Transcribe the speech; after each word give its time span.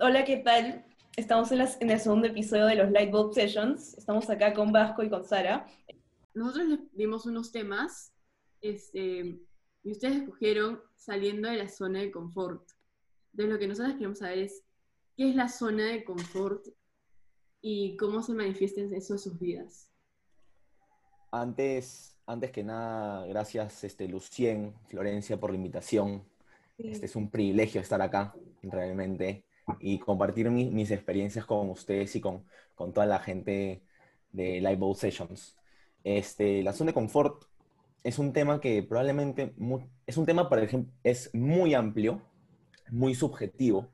Hola, 0.00 0.24
¿qué 0.24 0.38
tal? 0.38 0.84
Estamos 1.16 1.52
en, 1.52 1.58
las- 1.58 1.80
en 1.80 1.90
el 1.90 2.00
segundo 2.00 2.26
episodio 2.28 2.66
de 2.66 2.76
los 2.76 2.90
Lightbulb 2.90 3.34
Sessions. 3.34 3.94
Estamos 3.98 4.28
acá 4.30 4.54
con 4.54 4.72
Vasco 4.72 5.02
y 5.02 5.10
con 5.10 5.24
Sara. 5.24 5.66
Nosotros 6.34 6.66
les 6.68 6.78
dimos 6.96 7.26
unos 7.26 7.52
temas 7.52 8.12
este, 8.60 9.40
y 9.82 9.92
ustedes 9.92 10.22
escogieron 10.22 10.80
saliendo 10.96 11.48
de 11.50 11.56
la 11.56 11.68
zona 11.68 12.00
de 12.00 12.10
confort. 12.10 12.62
Entonces 13.32 13.52
lo 13.52 13.58
que 13.58 13.68
nosotros 13.68 13.94
queremos 13.94 14.18
saber 14.18 14.38
es 14.38 14.62
qué 15.16 15.28
es 15.30 15.36
la 15.36 15.48
zona 15.48 15.84
de 15.86 16.04
confort 16.04 16.66
y 17.60 17.96
cómo 17.96 18.22
se 18.22 18.32
manifiesta 18.32 18.80
eso 18.80 19.14
en 19.14 19.18
sus 19.18 19.38
vidas. 19.38 19.90
Antes, 21.30 22.16
antes 22.26 22.50
que 22.50 22.64
nada, 22.64 23.26
gracias 23.26 23.84
este, 23.84 24.08
Lucien, 24.08 24.74
Florencia, 24.88 25.38
por 25.38 25.50
la 25.50 25.56
invitación. 25.56 26.24
Este 26.78 27.04
es 27.06 27.14
un 27.14 27.30
privilegio 27.30 27.80
estar 27.80 28.00
acá, 28.00 28.34
realmente, 28.62 29.44
y 29.80 29.98
compartir 29.98 30.50
mi- 30.50 30.70
mis 30.70 30.90
experiencias 30.90 31.44
con 31.46 31.70
ustedes 31.70 32.14
y 32.16 32.20
con, 32.20 32.44
con 32.74 32.92
toda 32.92 33.06
la 33.06 33.18
gente 33.20 33.82
de 34.32 34.60
Live 34.60 34.94
Sessions. 34.94 35.56
Este, 36.04 36.62
la 36.62 36.72
zona 36.72 36.90
de 36.90 36.94
confort 36.94 37.44
es 38.02 38.18
un 38.18 38.32
tema 38.32 38.60
que 38.60 38.82
probablemente, 38.82 39.52
mu- 39.58 39.88
es 40.06 40.16
un 40.16 40.26
tema, 40.26 40.48
por 40.48 40.58
ejemplo, 40.58 40.92
es 41.04 41.34
muy 41.34 41.74
amplio, 41.74 42.22
muy 42.90 43.14
subjetivo, 43.14 43.92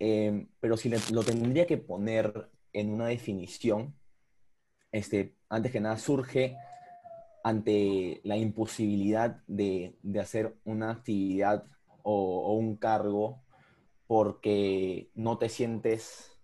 eh, 0.00 0.46
pero 0.60 0.76
si 0.76 0.88
le- 0.88 0.98
lo 1.12 1.22
tendría 1.22 1.66
que 1.66 1.78
poner 1.78 2.50
en 2.72 2.90
una 2.92 3.06
definición, 3.06 3.94
este, 4.92 5.36
antes 5.48 5.72
que 5.72 5.80
nada 5.80 5.98
surge 5.98 6.56
ante 7.42 8.20
la 8.24 8.36
imposibilidad 8.36 9.42
de, 9.46 9.96
de 10.02 10.20
hacer 10.20 10.56
una 10.64 10.90
actividad 10.90 11.64
o, 12.02 12.42
o 12.46 12.54
un 12.54 12.76
cargo 12.76 13.42
porque 14.10 15.08
no 15.14 15.38
te 15.38 15.48
sientes 15.48 16.36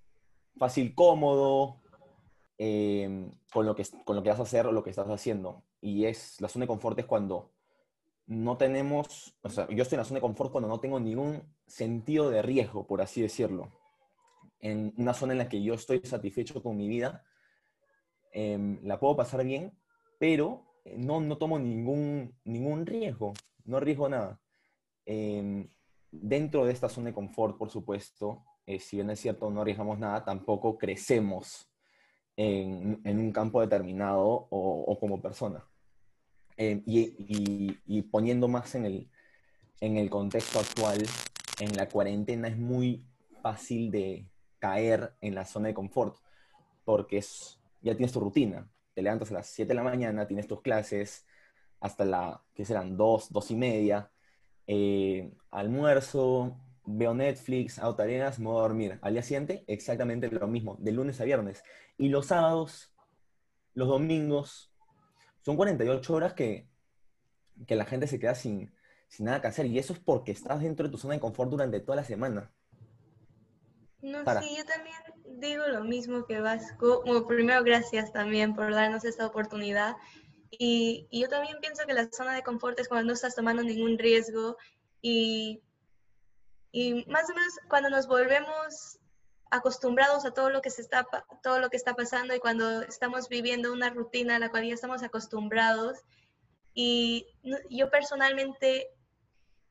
fácil 0.57 0.95
cómodo 0.95 1.83
eh, 2.59 3.29
con, 3.53 3.67
lo 3.67 3.75
que, 3.75 3.85
con 4.05 4.15
lo 4.15 4.23
que 4.23 4.29
vas 4.29 4.39
a 4.39 4.45
hacer 4.45 4.69
o 4.69 4.73
lo 4.73 4.85
que 4.85 4.91
estás 4.91 5.09
haciendo. 5.09 5.65
Y 5.81 6.05
es 6.05 6.41
la 6.41 6.49
zona 6.49 6.63
de 6.63 6.69
confort 6.69 6.97
es 7.01 7.07
cuando 7.07 7.51
no 8.27 8.57
tenemos, 8.57 9.37
o 9.43 9.49
sea, 9.49 9.67
yo 9.69 9.83
estoy 9.83 9.97
en 9.97 10.03
la 10.03 10.05
zona 10.05 10.19
de 10.19 10.21
confort 10.21 10.53
cuando 10.53 10.69
no 10.69 10.79
tengo 10.79 11.01
ningún 11.01 11.43
sentido 11.67 12.31
de 12.31 12.41
riesgo, 12.41 12.87
por 12.87 13.03
así 13.03 13.21
decirlo. 13.21 13.73
En 14.61 14.95
una 14.97 15.13
zona 15.13 15.33
en 15.33 15.39
la 15.39 15.49
que 15.49 15.61
yo 15.61 15.75
estoy 15.75 15.99
satisfecho 16.05 16.63
con 16.63 16.77
mi 16.77 16.87
vida, 16.87 17.25
em, 18.31 18.79
la 18.85 19.01
puedo 19.01 19.17
pasar 19.17 19.45
bien, 19.45 19.77
pero 20.21 20.63
eh, 20.85 20.95
no, 20.97 21.21
no 21.21 21.37
tomo 21.37 21.59
ningún, 21.59 22.33
ningún 22.45 22.87
riesgo, 22.87 23.33
no 23.65 23.79
arriesgo 23.79 24.09
nada. 24.09 24.41
Em, 25.05 25.69
dentro 26.23 26.65
de 26.67 26.73
esta 26.73 26.89
zona 26.89 27.09
de 27.09 27.15
confort, 27.15 27.57
por 27.59 27.71
supuesto, 27.71 28.45
eh, 28.67 28.79
si 28.81 28.97
bien 28.97 29.11
es 29.11 29.21
cierto, 29.21 29.51
no 29.51 29.61
arriesgamos 29.63 29.99
nada, 29.99 30.25
tampoco 30.25 30.77
crecemos 30.79 31.71
en, 32.37 33.01
en 33.05 33.19
un 33.19 33.33
campo 33.33 33.61
determinado 33.61 34.25
o, 34.27 34.85
o 34.87 34.99
como 34.99 35.21
persona. 35.23 35.65
Em, 36.57 36.83
y, 36.87 37.01
y- 37.19 37.79
y 37.87 38.03
poniendo 38.03 38.49
más 38.49 38.75
en 38.75 38.85
el, 38.87 39.11
en 39.81 39.97
el 39.97 40.09
contexto 40.11 40.59
actual, 40.61 41.03
en 41.61 41.77
la 41.77 41.89
cuarentena 41.89 42.49
es 42.49 42.57
muy 42.59 43.07
fácil 43.43 43.91
de 43.91 44.29
caer 44.59 45.15
en 45.21 45.35
la 45.35 45.45
zona 45.45 45.69
de 45.69 45.75
confort, 45.75 46.17
porque 46.85 47.19
es, 47.19 47.61
ya 47.83 47.95
tienes 47.95 48.13
tu 48.13 48.21
rutina. 48.21 48.69
Te 48.95 49.03
levantas 49.03 49.31
a 49.31 49.35
las 49.35 49.47
7 49.49 49.69
de 49.69 49.75
la 49.75 49.83
mañana, 49.83 50.27
tienes 50.27 50.47
tus 50.47 50.63
clases 50.63 51.27
hasta 51.81 52.05
la, 52.05 52.43
que 52.55 52.65
serán 52.65 52.97
2, 52.97 53.31
2 53.31 53.51
y 53.51 53.57
media, 53.57 54.11
eh, 54.67 55.33
almuerzo, 55.51 56.57
veo 56.85 57.15
Netflix, 57.15 57.79
hago 57.79 57.97
tareas, 57.97 58.39
me 58.39 58.47
voy 58.47 58.59
a 58.59 58.63
dormir. 58.63 58.99
Al 59.03 59.13
día 59.13 59.23
siguiente, 59.23 59.65
exactamente 59.67 60.31
lo 60.31 60.47
mismo, 60.47 60.77
de 60.79 60.93
lunes 60.93 61.21
a 61.21 61.25
viernes. 61.25 61.63
Y 61.99 62.09
los 62.09 62.27
sábados, 62.27 62.93
los 63.75 63.89
domingos, 63.89 64.73
son 65.43 65.57
48 65.57 66.15
horas 66.15 66.35
que, 66.35 66.69
que 67.67 67.77
la 67.77 67.85
gente 67.85 68.07
se 68.07 68.19
queda 68.19 68.35
sin, 68.35 68.73
sin 69.09 69.27
nada 69.27 69.41
que 69.41 69.49
hacer. 69.49 69.67
Y 69.67 69.79
eso 69.79 69.93
es 69.93 69.99
porque 69.99 70.33
estás 70.33 70.61
dentro 70.61 70.87
de 70.87 70.93
tu 70.93 70.99
zona 70.99 71.15
de 71.15 71.21
confort 71.21 71.51
durante 71.51 71.81
toda 71.81 71.97
la 71.97 72.05
semana. 72.05 72.51
No, 74.03 74.25
Sara. 74.25 74.43
sí, 74.43 74.57
yo 74.57 74.65
también 74.65 74.97
digo 75.41 75.67
lo 75.67 75.85
mismo 75.85 76.27
que 76.27 76.41
Vasco. 76.41 77.03
Bueno, 77.05 77.27
primero, 77.27 77.65
gracias 77.65 78.13
también 78.13 78.55
por 78.55 78.73
darnos 78.73 79.05
esta 79.05 79.27
oportunidad. 79.27 79.97
Y, 80.51 81.07
y 81.11 81.21
yo 81.21 81.29
también 81.29 81.59
pienso 81.61 81.87
que 81.87 81.95
la 81.95 82.09
zona 82.11 82.35
de 82.35 82.43
confort 82.43 82.79
es 82.79 82.89
cuando 82.89 83.07
no 83.07 83.13
estás 83.13 83.35
tomando 83.35 83.63
ningún 83.63 83.99
riesgo 83.99 84.57
y, 85.03 85.63
y 86.73 87.05
más 87.07 87.29
o 87.31 87.35
menos 87.35 87.53
cuando 87.69 87.91
nos 87.91 88.07
volvemos 88.07 88.99
acostumbrados 89.51 90.25
a 90.25 90.33
todo 90.33 90.51
lo 90.51 90.61
que 90.61 90.71
se 90.71 90.83
está 90.83 91.07
todo 91.43 91.61
lo 91.61 91.71
que 91.71 91.77
está 91.77 91.95
pasando 91.95 92.35
y 92.35 92.41
cuando 92.41 92.83
estamos 92.83 93.29
viviendo 93.29 93.73
una 93.73 93.91
rutina 93.91 94.37
a 94.37 94.39
la 94.39 94.51
cual 94.51 94.67
ya 94.67 94.75
estamos 94.75 95.03
acostumbrados. 95.03 95.99
Y 96.75 97.27
yo 97.71 97.91
personalmente 97.91 98.91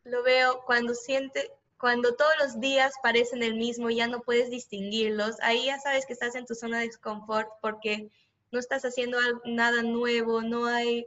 lo 0.03 0.23
veo 0.23 0.63
cuando 0.65 0.95
siente, 0.95 1.51
cuando 1.77 2.15
todos 2.15 2.33
los 2.39 2.59
días 2.59 2.93
parecen 3.03 3.43
el 3.43 3.55
mismo 3.55 3.89
y 3.89 3.97
ya 3.97 4.07
no 4.07 4.21
puedes 4.21 4.49
distinguirlos, 4.49 5.35
ahí 5.41 5.65
ya 5.65 5.79
sabes 5.79 6.05
que 6.05 6.13
estás 6.13 6.35
en 6.35 6.45
tu 6.45 6.55
zona 6.55 6.79
de 6.79 6.89
confort 7.01 7.49
porque 7.61 8.09
no 8.51 8.59
estás 8.59 8.83
haciendo 8.83 9.17
nada 9.45 9.81
nuevo, 9.83 10.41
no 10.41 10.65
hay, 10.65 11.05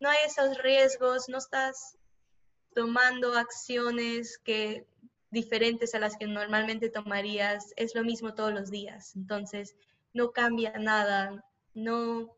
no 0.00 0.08
hay 0.08 0.18
esos 0.26 0.58
riesgos, 0.58 1.28
no 1.28 1.38
estás 1.38 1.96
tomando 2.74 3.34
acciones 3.34 4.38
que 4.38 4.86
diferentes 5.30 5.94
a 5.94 5.98
las 6.00 6.16
que 6.16 6.26
normalmente 6.26 6.90
tomarías, 6.90 7.72
es 7.76 7.94
lo 7.94 8.02
mismo 8.02 8.34
todos 8.34 8.52
los 8.52 8.70
días, 8.70 9.14
entonces 9.14 9.76
no 10.12 10.32
cambia 10.32 10.72
nada, 10.72 11.44
no, 11.74 12.36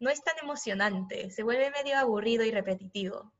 no 0.00 0.10
es 0.10 0.22
tan 0.24 0.34
emocionante, 0.42 1.30
se 1.30 1.42
vuelve 1.44 1.70
medio 1.70 1.96
aburrido 1.96 2.44
y 2.44 2.50
repetitivo. 2.50 3.32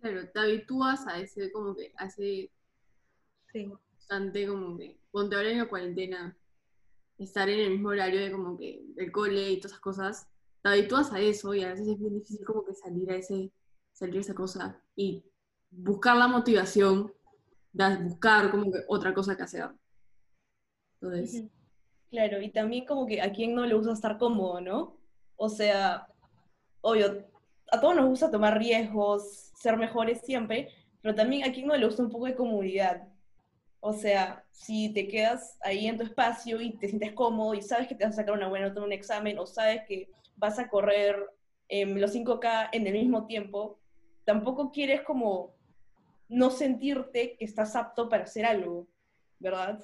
Claro, 0.00 0.28
te 0.30 0.40
habitúas 0.40 1.06
a 1.06 1.18
ese, 1.18 1.50
como 1.52 1.74
que, 1.74 1.92
a 1.96 2.06
ese 2.06 2.50
Sí. 3.52 3.70
constante, 3.90 4.46
como 4.46 4.78
que, 4.78 4.98
ponte 5.10 5.36
ahora 5.36 5.50
en 5.50 5.58
la 5.58 5.68
cuarentena, 5.68 6.36
estar 7.24 7.48
en 7.48 7.60
el 7.60 7.70
mismo 7.70 7.90
horario 7.90 8.20
de 8.20 8.32
como 8.32 8.56
que 8.56 8.82
el 8.96 9.12
cole 9.12 9.50
y 9.50 9.56
todas 9.56 9.72
esas 9.72 9.80
cosas, 9.80 10.28
te 10.62 10.68
habitúas 10.68 11.12
a 11.12 11.20
eso 11.20 11.54
y 11.54 11.62
a 11.62 11.70
veces 11.70 11.88
es 11.88 11.98
bien 11.98 12.14
difícil 12.14 12.44
como 12.44 12.64
que 12.64 12.74
salir 12.74 13.10
a 13.10 13.16
ese, 13.16 13.52
salir 13.92 14.16
a 14.16 14.20
esa 14.20 14.34
cosa 14.34 14.82
y 14.94 15.24
buscar 15.70 16.16
la 16.16 16.28
motivación, 16.28 17.12
buscar 17.72 18.50
como 18.50 18.70
que 18.72 18.80
otra 18.88 19.14
cosa 19.14 19.36
que 19.36 19.42
hacer. 19.42 19.70
Entonces. 21.00 21.44
Claro, 22.10 22.42
y 22.42 22.50
también 22.50 22.86
como 22.86 23.06
que 23.06 23.22
a 23.22 23.32
quién 23.32 23.54
no 23.54 23.64
le 23.64 23.74
gusta 23.74 23.92
estar 23.92 24.18
cómodo, 24.18 24.60
¿no? 24.60 24.96
O 25.36 25.48
sea, 25.48 26.08
obvio, 26.80 27.24
a 27.70 27.80
todos 27.80 27.94
nos 27.94 28.08
gusta 28.08 28.30
tomar 28.30 28.58
riesgos, 28.58 29.52
ser 29.54 29.76
mejores 29.76 30.20
siempre, 30.22 30.68
pero 31.02 31.14
también 31.14 31.48
a 31.48 31.52
quién 31.52 31.66
no 31.68 31.76
le 31.76 31.86
gusta 31.86 32.02
un 32.02 32.10
poco 32.10 32.26
de 32.26 32.34
comodidad. 32.34 33.08
O 33.80 33.92
sea, 33.94 34.44
si 34.52 34.92
te 34.92 35.08
quedas 35.08 35.56
ahí 35.62 35.86
en 35.86 35.96
tu 35.96 36.04
espacio 36.04 36.60
y 36.60 36.76
te 36.76 36.88
sientes 36.88 37.12
cómodo 37.12 37.54
y 37.54 37.62
sabes 37.62 37.88
que 37.88 37.94
te 37.94 38.04
vas 38.04 38.12
a 38.14 38.16
sacar 38.16 38.34
una 38.34 38.48
buena 38.48 38.68
nota 38.68 38.80
en 38.80 38.84
un 38.86 38.92
examen 38.92 39.38
o 39.38 39.46
sabes 39.46 39.82
que 39.88 40.10
vas 40.36 40.58
a 40.58 40.68
correr 40.68 41.16
em, 41.68 41.96
los 41.96 42.12
5K 42.12 42.68
en 42.72 42.86
el 42.86 42.92
mismo 42.92 43.26
tiempo, 43.26 43.78
tampoco 44.24 44.70
quieres 44.70 45.02
como 45.02 45.54
no 46.28 46.50
sentirte 46.50 47.36
que 47.36 47.44
estás 47.44 47.74
apto 47.74 48.08
para 48.08 48.24
hacer 48.24 48.44
algo, 48.44 48.86
¿verdad? 49.38 49.80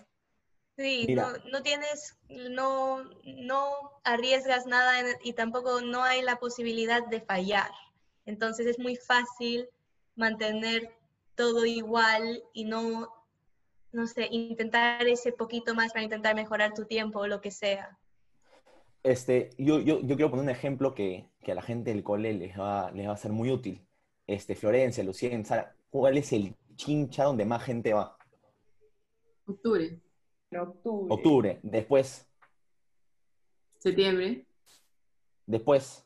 Sí, 0.76 1.06
no, 1.14 1.32
no 1.50 1.62
tienes, 1.62 2.18
no, 2.28 3.02
no 3.24 3.70
arriesgas 4.04 4.66
nada 4.66 5.00
en- 5.00 5.16
y 5.24 5.32
tampoco 5.32 5.80
no 5.80 6.02
hay 6.04 6.20
la 6.22 6.36
posibilidad 6.36 7.06
de 7.06 7.22
fallar. 7.22 7.70
Entonces 8.26 8.66
es 8.66 8.78
muy 8.78 8.96
fácil 8.96 9.68
mantener 10.16 10.94
todo 11.34 11.64
igual 11.64 12.42
y 12.52 12.64
no, 12.64 13.08
no 13.96 14.06
sé, 14.06 14.28
intentar 14.30 15.06
ese 15.06 15.32
poquito 15.32 15.74
más 15.74 15.92
para 15.92 16.04
intentar 16.04 16.34
mejorar 16.34 16.74
tu 16.74 16.84
tiempo 16.84 17.20
o 17.20 17.26
lo 17.26 17.40
que 17.40 17.50
sea. 17.50 17.98
Este, 19.02 19.50
yo, 19.58 19.80
yo, 19.80 20.00
yo 20.00 20.16
quiero 20.16 20.30
poner 20.30 20.44
un 20.44 20.50
ejemplo 20.50 20.94
que, 20.94 21.28
que 21.42 21.52
a 21.52 21.54
la 21.54 21.62
gente 21.62 21.92
del 21.92 22.02
cole 22.02 22.32
les 22.34 22.58
va, 22.58 22.90
les 22.90 23.08
va 23.08 23.12
a 23.12 23.16
ser 23.16 23.32
muy 23.32 23.50
útil. 23.50 23.80
Este, 24.26 24.54
Florencia, 24.54 25.02
Lucien, 25.04 25.44
Sara, 25.44 25.74
¿cuál 25.90 26.18
es 26.18 26.32
el 26.32 26.54
chincha 26.74 27.24
donde 27.24 27.44
más 27.44 27.62
gente 27.62 27.92
va? 27.94 28.16
octubre, 29.46 30.00
octubre. 30.52 31.14
Octubre, 31.14 31.60
después, 31.62 32.28
septiembre, 33.78 34.46
después, 35.46 36.04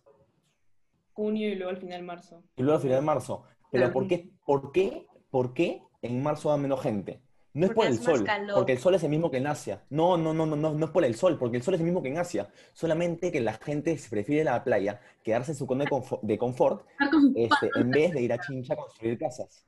Junio 1.14 1.48
y 1.48 1.54
luego 1.56 1.70
al 1.70 1.78
final 1.78 2.02
marzo. 2.02 2.42
y 2.56 2.62
luego 2.62 2.78
a 2.78 2.80
final 2.82 2.96
de 2.98 3.06
marzo. 3.06 3.44
Pero 3.72 3.84
Claro. 3.84 3.92
¿por 3.94 4.08
qué, 4.08 4.30
por 4.46 4.72
qué, 4.72 5.06
por 5.30 5.54
qué 5.54 5.82
en 6.02 6.22
marzo 6.22 6.50
va 6.50 6.56
menos 6.56 6.80
gente? 6.82 7.22
No 7.52 7.66
es 7.66 7.72
por 7.72 7.86
el 7.86 7.98
sol, 7.98 8.24
porque 8.54 8.72
el 8.72 8.78
sol 8.78 8.94
es 8.94 9.02
el 9.02 9.10
mismo 9.10 9.30
que 9.30 9.38
en 9.38 9.46
Asia. 9.48 9.82
No, 9.90 10.16
no, 10.16 10.32
no, 10.32 10.46
no, 10.46 10.54
no, 10.54 10.72
no 10.72 10.84
es 10.84 10.90
por 10.92 11.04
el 11.04 11.16
sol, 11.16 11.36
porque 11.36 11.56
el 11.56 11.62
sol 11.62 11.74
es 11.74 11.80
el 11.80 11.86
mismo 11.86 12.02
que 12.02 12.08
en 12.08 12.18
Asia. 12.18 12.48
Solamente 12.72 13.32
que 13.32 13.40
la 13.40 13.54
gente 13.54 13.98
se 13.98 14.08
prefiere 14.08 14.44
la 14.44 14.62
playa, 14.62 15.00
quedarse 15.24 15.52
en 15.52 15.58
su 15.58 15.66
zona 15.66 15.84
de 16.22 16.38
confort, 16.38 16.86
este, 17.34 17.70
en 17.74 17.90
vez 17.90 18.12
de 18.12 18.22
ir 18.22 18.32
a 18.32 18.38
Chincha 18.38 18.74
a 18.74 18.76
construir 18.76 19.18
casas. 19.18 19.66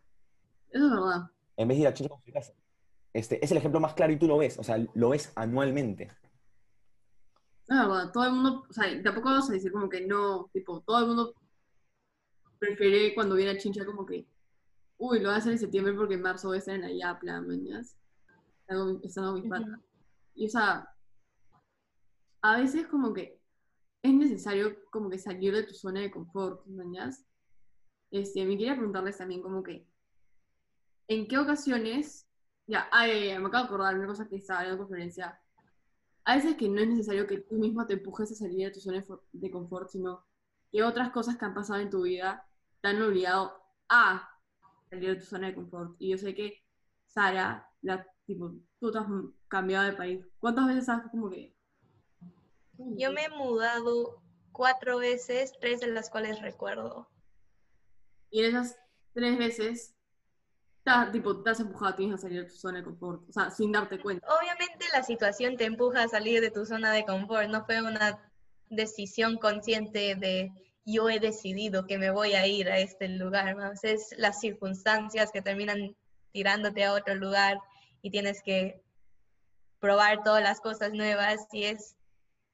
Eso 0.70 0.86
es 0.86 0.90
verdad. 0.90 1.30
En 1.56 1.68
vez 1.68 1.76
de 1.76 1.82
ir 1.82 1.88
a 1.88 1.94
Chincha 1.94 2.06
a 2.06 2.10
construir 2.10 2.34
casas. 2.34 2.54
este, 3.12 3.44
es 3.44 3.50
el 3.50 3.58
ejemplo 3.58 3.80
más 3.80 3.94
claro 3.94 4.12
y 4.12 4.16
tú 4.16 4.28
lo 4.28 4.38
ves, 4.38 4.58
o 4.58 4.62
sea, 4.62 4.78
lo 4.94 5.08
ves 5.10 5.32
anualmente. 5.34 6.04
Es 7.68 7.78
verdad, 7.78 8.12
todo 8.12 8.24
el 8.24 8.32
mundo, 8.32 8.64
o 8.68 8.72
sea, 8.72 8.84
tampoco 9.02 9.30
vamos 9.30 9.50
a 9.50 9.52
decir 9.54 9.72
como 9.72 9.88
que 9.88 10.06
no, 10.06 10.50
tipo, 10.52 10.80
todo 10.82 11.00
el 11.00 11.06
mundo 11.06 11.34
prefiere 12.58 13.14
cuando 13.14 13.34
viene 13.34 13.52
a 13.52 13.58
Chincha 13.58 13.84
como 13.84 14.06
que, 14.06 14.26
uy, 15.02 15.18
lo 15.18 15.30
voy 15.30 15.34
a 15.34 15.38
hacer 15.38 15.52
en 15.52 15.58
septiembre 15.58 15.94
porque 15.94 16.14
en 16.14 16.22
marzo 16.22 16.46
voy 16.46 16.56
a 16.56 16.58
estar 16.60 16.76
en 16.76 16.82
la 16.82 16.92
Yapla, 16.92 17.40
mañas. 17.40 17.96
Estando 19.02 19.34
mis 19.34 19.48
patas. 19.48 19.80
Y 20.34 20.46
o 20.46 20.48
sea, 20.48 20.88
a 22.40 22.56
veces 22.60 22.86
como 22.86 23.12
que 23.12 23.40
es 24.00 24.14
necesario 24.14 24.76
como 24.90 25.10
que 25.10 25.18
salir 25.18 25.54
de 25.54 25.64
tu 25.64 25.74
zona 25.74 26.00
de 26.00 26.10
confort, 26.12 26.64
mañas. 26.66 27.26
Este, 28.12 28.44
me 28.46 28.56
quería 28.56 28.76
preguntarles 28.76 29.18
también 29.18 29.42
como 29.42 29.64
que, 29.64 29.84
¿en 31.08 31.26
qué 31.26 31.36
ocasiones, 31.38 32.28
ya, 32.68 32.88
ay, 32.92 33.36
me 33.40 33.46
acabo 33.48 33.64
de 33.64 33.68
acordar 33.68 33.98
una 33.98 34.06
cosa 34.06 34.28
que 34.28 34.36
estaba 34.36 34.62
en 34.64 34.70
la 34.70 34.78
conferencia, 34.78 35.40
a 36.24 36.36
veces 36.36 36.56
que 36.56 36.68
no 36.68 36.80
es 36.80 36.88
necesario 36.88 37.26
que 37.26 37.38
tú 37.38 37.56
mismo 37.56 37.84
te 37.86 37.94
empujes 37.94 38.30
a 38.30 38.36
salir 38.36 38.68
de 38.68 38.74
tu 38.74 38.80
zona 38.80 39.04
de 39.32 39.50
confort, 39.50 39.88
sino 39.88 40.24
que 40.70 40.84
otras 40.84 41.10
cosas 41.10 41.36
que 41.36 41.44
han 41.44 41.54
pasado 41.54 41.80
en 41.80 41.90
tu 41.90 42.02
vida 42.02 42.46
te 42.80 42.88
han 42.88 43.02
obligado 43.02 43.60
a 43.88 44.31
salir 44.92 45.10
de 45.10 45.16
tu 45.16 45.26
zona 45.26 45.48
de 45.48 45.54
confort. 45.54 45.96
Y 45.98 46.10
yo 46.10 46.18
sé 46.18 46.34
que 46.34 46.62
Sara, 47.06 47.68
la, 47.80 48.06
tipo, 48.26 48.52
tú 48.78 48.92
te 48.92 48.98
has 48.98 49.06
cambiado 49.48 49.86
de 49.86 49.96
país. 49.96 50.26
¿Cuántas 50.38 50.66
veces 50.66 50.88
has 50.88 51.10
como 51.10 51.30
que... 51.30 51.54
Yo 52.76 53.12
me 53.12 53.24
he 53.24 53.28
mudado 53.30 54.22
cuatro 54.50 54.98
veces, 54.98 55.52
tres 55.60 55.80
de 55.80 55.88
las 55.88 56.10
cuales 56.10 56.40
recuerdo. 56.40 57.08
Y 58.30 58.40
en 58.40 58.46
esas 58.46 58.78
tres 59.14 59.38
veces 59.38 59.94
te, 60.84 60.90
tipo, 61.12 61.42
te 61.42 61.50
has 61.50 61.60
empujado 61.60 61.92
a 61.92 61.96
ti 61.96 62.10
a 62.10 62.18
salir 62.18 62.42
de 62.42 62.50
tu 62.50 62.56
zona 62.56 62.78
de 62.78 62.84
confort, 62.84 63.28
o 63.28 63.32
sea, 63.32 63.50
sin 63.50 63.72
darte 63.72 64.00
cuenta. 64.00 64.26
Obviamente 64.26 64.86
la 64.92 65.02
situación 65.02 65.56
te 65.56 65.64
empuja 65.64 66.02
a 66.02 66.08
salir 66.08 66.40
de 66.40 66.50
tu 66.50 66.66
zona 66.66 66.92
de 66.92 67.04
confort, 67.04 67.48
no 67.48 67.64
fue 67.64 67.80
una 67.82 68.18
decisión 68.68 69.36
consciente 69.36 70.16
de 70.16 70.50
yo 70.84 71.08
he 71.08 71.20
decidido 71.20 71.86
que 71.86 71.98
me 71.98 72.10
voy 72.10 72.34
a 72.34 72.46
ir 72.46 72.68
a 72.68 72.78
este 72.78 73.08
lugar, 73.08 73.54
más 73.56 73.84
es 73.84 74.14
las 74.16 74.40
circunstancias 74.40 75.30
que 75.32 75.42
terminan 75.42 75.96
tirándote 76.32 76.84
a 76.84 76.92
otro 76.92 77.14
lugar 77.14 77.58
y 78.00 78.10
tienes 78.10 78.42
que 78.42 78.82
probar 79.78 80.22
todas 80.22 80.42
las 80.42 80.60
cosas 80.60 80.92
nuevas 80.92 81.46
y 81.52 81.64
es 81.64 81.96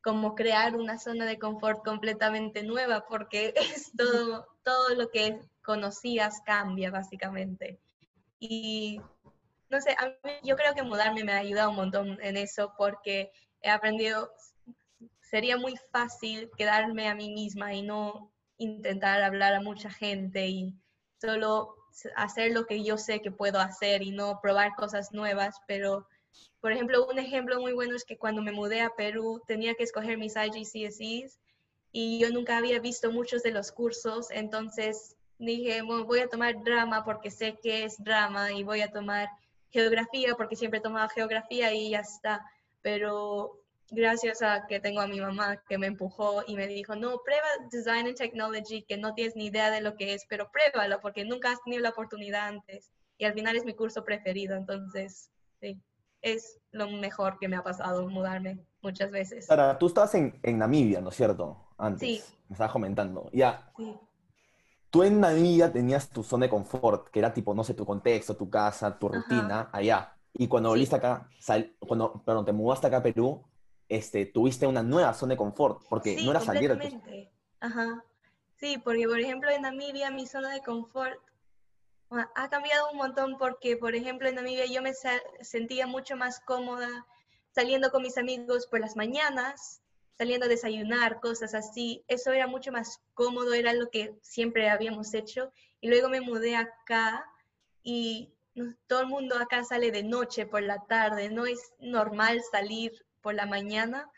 como 0.02 0.34
crear 0.34 0.76
una 0.76 0.98
zona 0.98 1.26
de 1.26 1.38
confort 1.38 1.84
completamente 1.84 2.62
nueva 2.62 3.06
porque 3.06 3.52
es 3.56 3.92
todo, 3.96 4.46
todo 4.64 4.94
lo 4.94 5.10
que 5.10 5.40
conocías 5.62 6.40
cambia 6.44 6.90
básicamente. 6.90 7.78
Y 8.40 9.00
no 9.68 9.80
sé, 9.80 9.96
yo 10.42 10.56
creo 10.56 10.74
que 10.74 10.82
mudarme 10.82 11.24
me 11.24 11.32
ha 11.32 11.38
ayudado 11.38 11.70
un 11.70 11.76
montón 11.76 12.18
en 12.22 12.36
eso 12.36 12.72
porque 12.78 13.30
he 13.60 13.68
aprendido, 13.68 14.32
sería 15.30 15.56
muy 15.56 15.74
fácil 15.92 16.50
quedarme 16.56 17.08
a 17.08 17.14
mí 17.14 17.30
misma 17.30 17.74
y 17.74 17.82
no 17.82 18.32
intentar 18.56 19.22
hablar 19.22 19.54
a 19.54 19.60
mucha 19.60 19.90
gente 19.90 20.46
y 20.46 20.74
solo 21.20 21.74
hacer 22.16 22.52
lo 22.52 22.66
que 22.66 22.82
yo 22.82 22.96
sé 22.96 23.20
que 23.20 23.30
puedo 23.30 23.58
hacer 23.60 24.02
y 24.02 24.10
no 24.10 24.40
probar 24.40 24.74
cosas 24.74 25.12
nuevas, 25.12 25.56
pero 25.66 26.06
por 26.60 26.72
ejemplo, 26.72 27.06
un 27.06 27.18
ejemplo 27.18 27.60
muy 27.60 27.72
bueno 27.72 27.94
es 27.94 28.04
que 28.04 28.18
cuando 28.18 28.42
me 28.42 28.52
mudé 28.52 28.80
a 28.82 28.90
Perú 28.90 29.42
tenía 29.46 29.74
que 29.74 29.84
escoger 29.84 30.18
mis 30.18 30.34
IGCSEs 30.36 31.38
y 31.92 32.18
yo 32.18 32.30
nunca 32.30 32.56
había 32.56 32.80
visto 32.80 33.10
muchos 33.12 33.42
de 33.42 33.52
los 33.52 33.72
cursos, 33.72 34.30
entonces 34.30 35.16
dije, 35.38 35.82
voy 35.82 36.20
a 36.20 36.28
tomar 36.28 36.62
drama 36.62 37.04
porque 37.04 37.30
sé 37.30 37.58
que 37.62 37.84
es 37.84 38.02
drama 38.02 38.52
y 38.52 38.64
voy 38.64 38.80
a 38.80 38.90
tomar 38.90 39.28
geografía 39.70 40.34
porque 40.34 40.56
siempre 40.56 40.78
he 40.78 40.82
tomado 40.82 41.08
geografía 41.08 41.72
y 41.72 41.90
ya 41.90 42.00
está. 42.00 42.44
Pero 42.82 43.60
gracias 43.90 44.42
a 44.42 44.66
que 44.66 44.80
tengo 44.80 45.00
a 45.00 45.06
mi 45.06 45.20
mamá 45.20 45.62
que 45.68 45.78
me 45.78 45.86
empujó 45.86 46.42
y 46.46 46.56
me 46.56 46.66
dijo, 46.66 46.94
no, 46.96 47.20
prueba 47.24 47.46
Design 47.70 48.06
and 48.06 48.16
Technology, 48.16 48.82
que 48.82 48.96
no 48.96 49.14
tienes 49.14 49.36
ni 49.36 49.46
idea 49.46 49.70
de 49.70 49.80
lo 49.80 49.96
que 49.96 50.14
es, 50.14 50.24
pero 50.28 50.50
pruébalo 50.50 51.00
porque 51.00 51.24
nunca 51.24 51.50
has 51.50 51.62
tenido 51.62 51.82
la 51.82 51.90
oportunidad 51.90 52.48
antes. 52.48 52.90
Y 53.16 53.24
al 53.24 53.34
final 53.34 53.56
es 53.56 53.64
mi 53.64 53.74
curso 53.74 54.04
preferido, 54.04 54.56
entonces, 54.56 55.30
sí, 55.60 55.80
es 56.22 56.58
lo 56.70 56.88
mejor 56.88 57.38
que 57.38 57.48
me 57.48 57.56
ha 57.56 57.62
pasado 57.62 58.08
mudarme 58.08 58.60
muchas 58.82 59.10
veces. 59.10 59.50
Ahora, 59.50 59.78
tú 59.78 59.86
estabas 59.86 60.14
en, 60.14 60.38
en 60.42 60.58
Namibia, 60.58 61.00
¿no 61.00 61.10
es 61.10 61.16
cierto? 61.16 61.68
Antes, 61.76 62.08
sí. 62.08 62.22
me 62.48 62.54
estabas 62.54 62.72
comentando. 62.72 63.28
Ya, 63.32 63.72
sí 63.76 63.98
tú 64.90 65.02
en 65.02 65.20
Namibia 65.20 65.72
tenías 65.72 66.08
tu 66.08 66.22
zona 66.22 66.46
de 66.46 66.50
confort, 66.50 67.08
que 67.08 67.18
era 67.18 67.32
tipo, 67.32 67.54
no 67.54 67.64
sé, 67.64 67.74
tu 67.74 67.84
contexto, 67.84 68.36
tu 68.36 68.48
casa, 68.48 68.98
tu 68.98 69.08
rutina, 69.08 69.68
allá. 69.72 70.14
Y 70.32 70.46
cuando 70.48 70.70
volviste 70.70 70.96
acá, 70.96 71.28
cuando 71.80 72.22
perdón, 72.24 72.44
te 72.44 72.52
mudaste 72.52 72.86
acá 72.86 72.98
a 72.98 73.02
Perú, 73.02 73.42
este, 73.88 74.26
tuviste 74.26 74.66
una 74.66 74.82
nueva 74.82 75.14
zona 75.14 75.34
de 75.34 75.38
confort, 75.38 75.82
porque 75.88 76.22
no 76.22 76.30
era 76.30 76.40
salir 76.40 76.76
de 76.76 76.90
tu... 76.90 77.02
Ajá. 77.60 78.04
Sí, 78.56 78.78
porque 78.78 79.06
por 79.06 79.20
ejemplo 79.20 79.50
en 79.50 79.62
Namibia 79.62 80.10
mi 80.10 80.26
zona 80.26 80.50
de 80.50 80.60
confort 80.60 81.18
ha 82.10 82.48
cambiado 82.48 82.90
un 82.90 82.96
montón 82.96 83.36
porque, 83.36 83.76
por 83.76 83.94
ejemplo, 83.94 84.28
en 84.28 84.36
Namibia 84.36 84.66
yo 84.66 84.80
me 84.80 84.92
sentía 85.42 85.86
mucho 85.86 86.16
más 86.16 86.40
cómoda 86.40 87.06
saliendo 87.50 87.90
con 87.90 88.02
mis 88.02 88.16
amigos 88.16 88.66
por 88.66 88.80
las 88.80 88.96
mañanas, 88.96 89.82
saliendo 90.16 90.46
a 90.46 90.48
desayunar, 90.48 91.20
cosas 91.20 91.54
así. 91.54 92.04
Eso 92.08 92.32
era 92.32 92.46
mucho 92.46 92.72
más 92.72 93.00
cómodo, 93.14 93.52
era 93.52 93.74
lo 93.74 93.90
que 93.90 94.14
siempre 94.22 94.70
habíamos 94.70 95.12
hecho. 95.12 95.52
Y 95.80 95.88
luego 95.88 96.08
me 96.08 96.20
mudé 96.20 96.56
acá 96.56 97.24
y 97.82 98.32
todo 98.86 99.02
el 99.02 99.06
mundo 99.06 99.36
acá 99.36 99.62
sale 99.64 99.90
de 99.90 100.02
noche, 100.02 100.46
por 100.46 100.62
la 100.62 100.84
tarde, 100.86 101.28
no 101.28 101.46
es 101.46 101.72
normal 101.78 102.42
salir 102.50 102.92
por 103.28 103.34
la 103.34 103.44
mañana. 103.44 104.10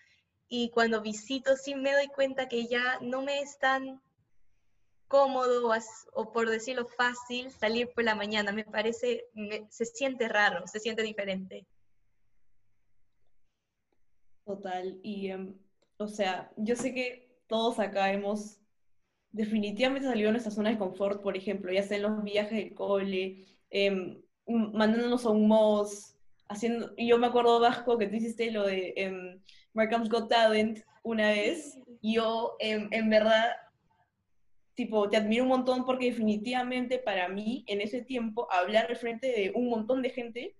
Y 0.48 0.70
cuando 0.70 1.02
visito 1.02 1.56
sí 1.56 1.74
me 1.74 1.92
doy 1.92 2.06
cuenta 2.06 2.48
que 2.48 2.68
ya 2.68 3.00
no 3.00 3.22
me 3.22 3.40
es 3.40 3.58
tan 3.58 4.00
cómodo 5.08 5.72
o, 6.12 6.32
por 6.32 6.48
decirlo 6.48 6.86
fácil 6.86 7.50
salir 7.50 7.90
por 7.92 8.04
la 8.04 8.14
mañana. 8.14 8.52
Me 8.52 8.64
parece, 8.64 9.24
se 9.68 9.84
siente 9.84 10.28
raro, 10.28 10.64
se 10.68 10.78
siente 10.78 11.02
diferente. 11.02 11.66
Total. 14.44 15.00
Y 15.02 15.30
em, 15.30 15.58
o 15.98 16.06
sea, 16.06 16.52
yo 16.56 16.76
sé 16.76 16.94
que 16.94 17.36
todos 17.48 17.80
acá 17.80 18.12
hemos 18.12 18.60
definitivamente 19.32 20.06
salido 20.06 20.28
de 20.28 20.34
nuestra 20.34 20.52
zona 20.52 20.70
de 20.70 20.78
confort, 20.78 21.20
por 21.20 21.36
ejemplo, 21.36 21.72
ya 21.72 21.82
sea 21.82 21.96
en 21.96 22.04
los 22.04 22.22
viajes 22.22 22.52
del 22.52 22.74
cole, 22.74 23.44
em, 23.70 24.22
mandándonos 24.46 25.26
a 25.26 25.30
un 25.30 25.48
MOS, 25.48 26.14
haciendo, 26.50 26.94
yo 26.96 27.16
me 27.18 27.28
acuerdo, 27.28 27.60
Vasco, 27.60 27.96
que 27.96 28.08
tú 28.08 28.16
hiciste 28.16 28.50
lo 28.50 28.66
de 28.66 28.92
eh, 28.96 29.40
Markham's 29.72 30.10
Got 30.10 30.28
Talent 30.28 30.80
una 31.02 31.28
vez, 31.28 31.78
yo 32.02 32.56
em, 32.58 32.88
en 32.90 33.08
verdad, 33.08 33.52
tipo, 34.74 35.08
te 35.08 35.16
admiro 35.16 35.44
un 35.44 35.48
montón 35.48 35.86
porque 35.86 36.06
definitivamente 36.06 36.98
para 36.98 37.28
mí, 37.28 37.64
en 37.68 37.80
ese 37.80 38.02
tiempo, 38.02 38.46
hablar 38.52 38.86
al 38.88 38.96
frente 38.96 39.28
de 39.28 39.52
un 39.54 39.70
montón 39.70 40.02
de 40.02 40.10
gente 40.10 40.56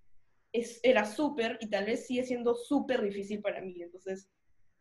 es, 0.53 0.79
era 0.81 1.05
súper, 1.05 1.57
y 1.61 1.69
tal 1.69 1.85
vez 1.85 2.07
sigue 2.07 2.23
siendo 2.23 2.55
súper 2.55 3.01
difícil 3.01 3.41
para 3.41 3.61
mí, 3.61 3.81
entonces 3.81 4.29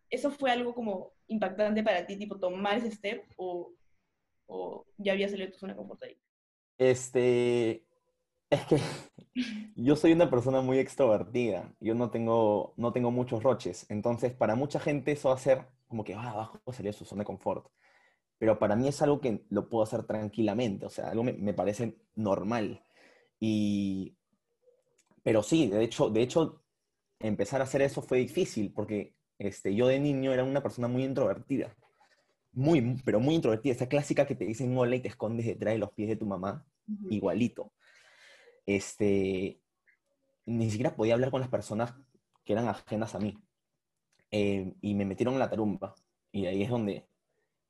¿eso 0.09 0.31
fue 0.31 0.51
algo 0.51 0.75
como 0.75 1.13
impactante 1.29 1.83
para 1.83 2.07
ti, 2.07 2.17
tipo 2.17 2.39
tomar 2.39 2.79
ese 2.79 2.91
step 2.91 3.25
o, 3.37 3.73
ya 4.97 5.13
había 5.13 5.29
salido 5.29 5.51
tu 5.51 5.59
zona? 5.59 5.77
Este, 6.79 7.85
es 8.51 8.67
que 8.67 8.77
yo 9.77 9.97
soy 9.97 10.13
una 10.13 10.31
persona 10.31 10.61
muy 10.61 10.79
extrovertida, 10.79 11.75
yo 11.81 11.95
no 11.95 12.11
tengo, 12.11 12.75
no 12.77 12.93
tengo 12.93 13.11
muchos 13.11 13.43
roches, 13.43 13.87
entonces 13.89 14.33
para 14.33 14.55
mucha 14.55 14.81
gente 14.81 15.13
eso 15.13 15.29
va 15.29 15.35
a 15.37 15.39
ser 15.39 15.67
como 15.89 16.05
que, 16.05 16.15
ah, 16.15 16.31
abajo 16.31 16.61
sería 16.73 16.93
su 16.93 17.05
zona 17.05 17.23
de 17.23 17.27
confort, 17.27 17.67
pero 18.39 18.59
para 18.59 18.77
mí 18.77 18.89
es 18.89 19.03
algo 19.03 19.21
que 19.21 19.45
lo 19.51 19.69
puedo 19.69 19.85
hacer 19.85 20.05
tranquilamente, 20.05 20.87
o 20.87 20.91
sea, 20.91 21.11
algo 21.11 21.25
me, 21.25 21.33
me 21.35 21.55
parece 21.55 21.97
normal. 22.15 22.83
Y, 23.41 24.17
pero 25.23 25.43
sí, 25.43 25.69
de 25.69 25.83
hecho, 25.85 26.11
de 26.11 26.23
hecho, 26.23 26.63
empezar 27.19 27.61
a 27.61 27.65
hacer 27.65 27.83
eso 27.83 28.03
fue 28.03 28.19
difícil, 28.19 28.73
porque 28.73 29.15
este, 29.39 29.75
yo 29.75 29.87
de 29.89 30.01
niño 30.01 30.33
era 30.33 30.45
una 30.45 30.63
persona 30.63 30.89
muy 30.89 31.05
introvertida. 31.05 31.75
Muy, 32.53 32.97
pero 33.05 33.21
muy 33.21 33.37
introvertida. 33.37 33.75
Esa 33.75 33.89
clásica 33.89 34.27
que 34.27 34.35
te 34.35 34.45
dicen 34.45 34.77
hola 34.77 34.97
y 34.97 35.01
te 35.01 35.09
escondes 35.09 35.47
detrás 35.47 35.75
de 35.75 35.79
los 35.79 35.93
pies 35.93 36.09
de 36.09 36.17
tu 36.17 36.27
mamá. 36.27 36.67
Igualito. 37.09 37.73
Este, 38.67 39.61
ni 40.47 40.71
siquiera 40.71 40.95
podía 40.95 41.15
hablar 41.15 41.31
con 41.31 41.41
las 41.41 41.51
personas 41.51 41.95
que 42.45 42.53
eran 42.53 42.69
ajenas 42.69 43.15
a 43.15 43.19
mí. 43.19 43.39
Eh, 44.31 44.75
y 44.81 44.95
me 44.95 45.05
metieron 45.05 45.35
en 45.35 45.41
la 45.41 45.51
tarumba. 45.51 45.95
Y 46.33 46.47
ahí 46.47 46.63
es 46.63 46.71
donde, 46.71 47.07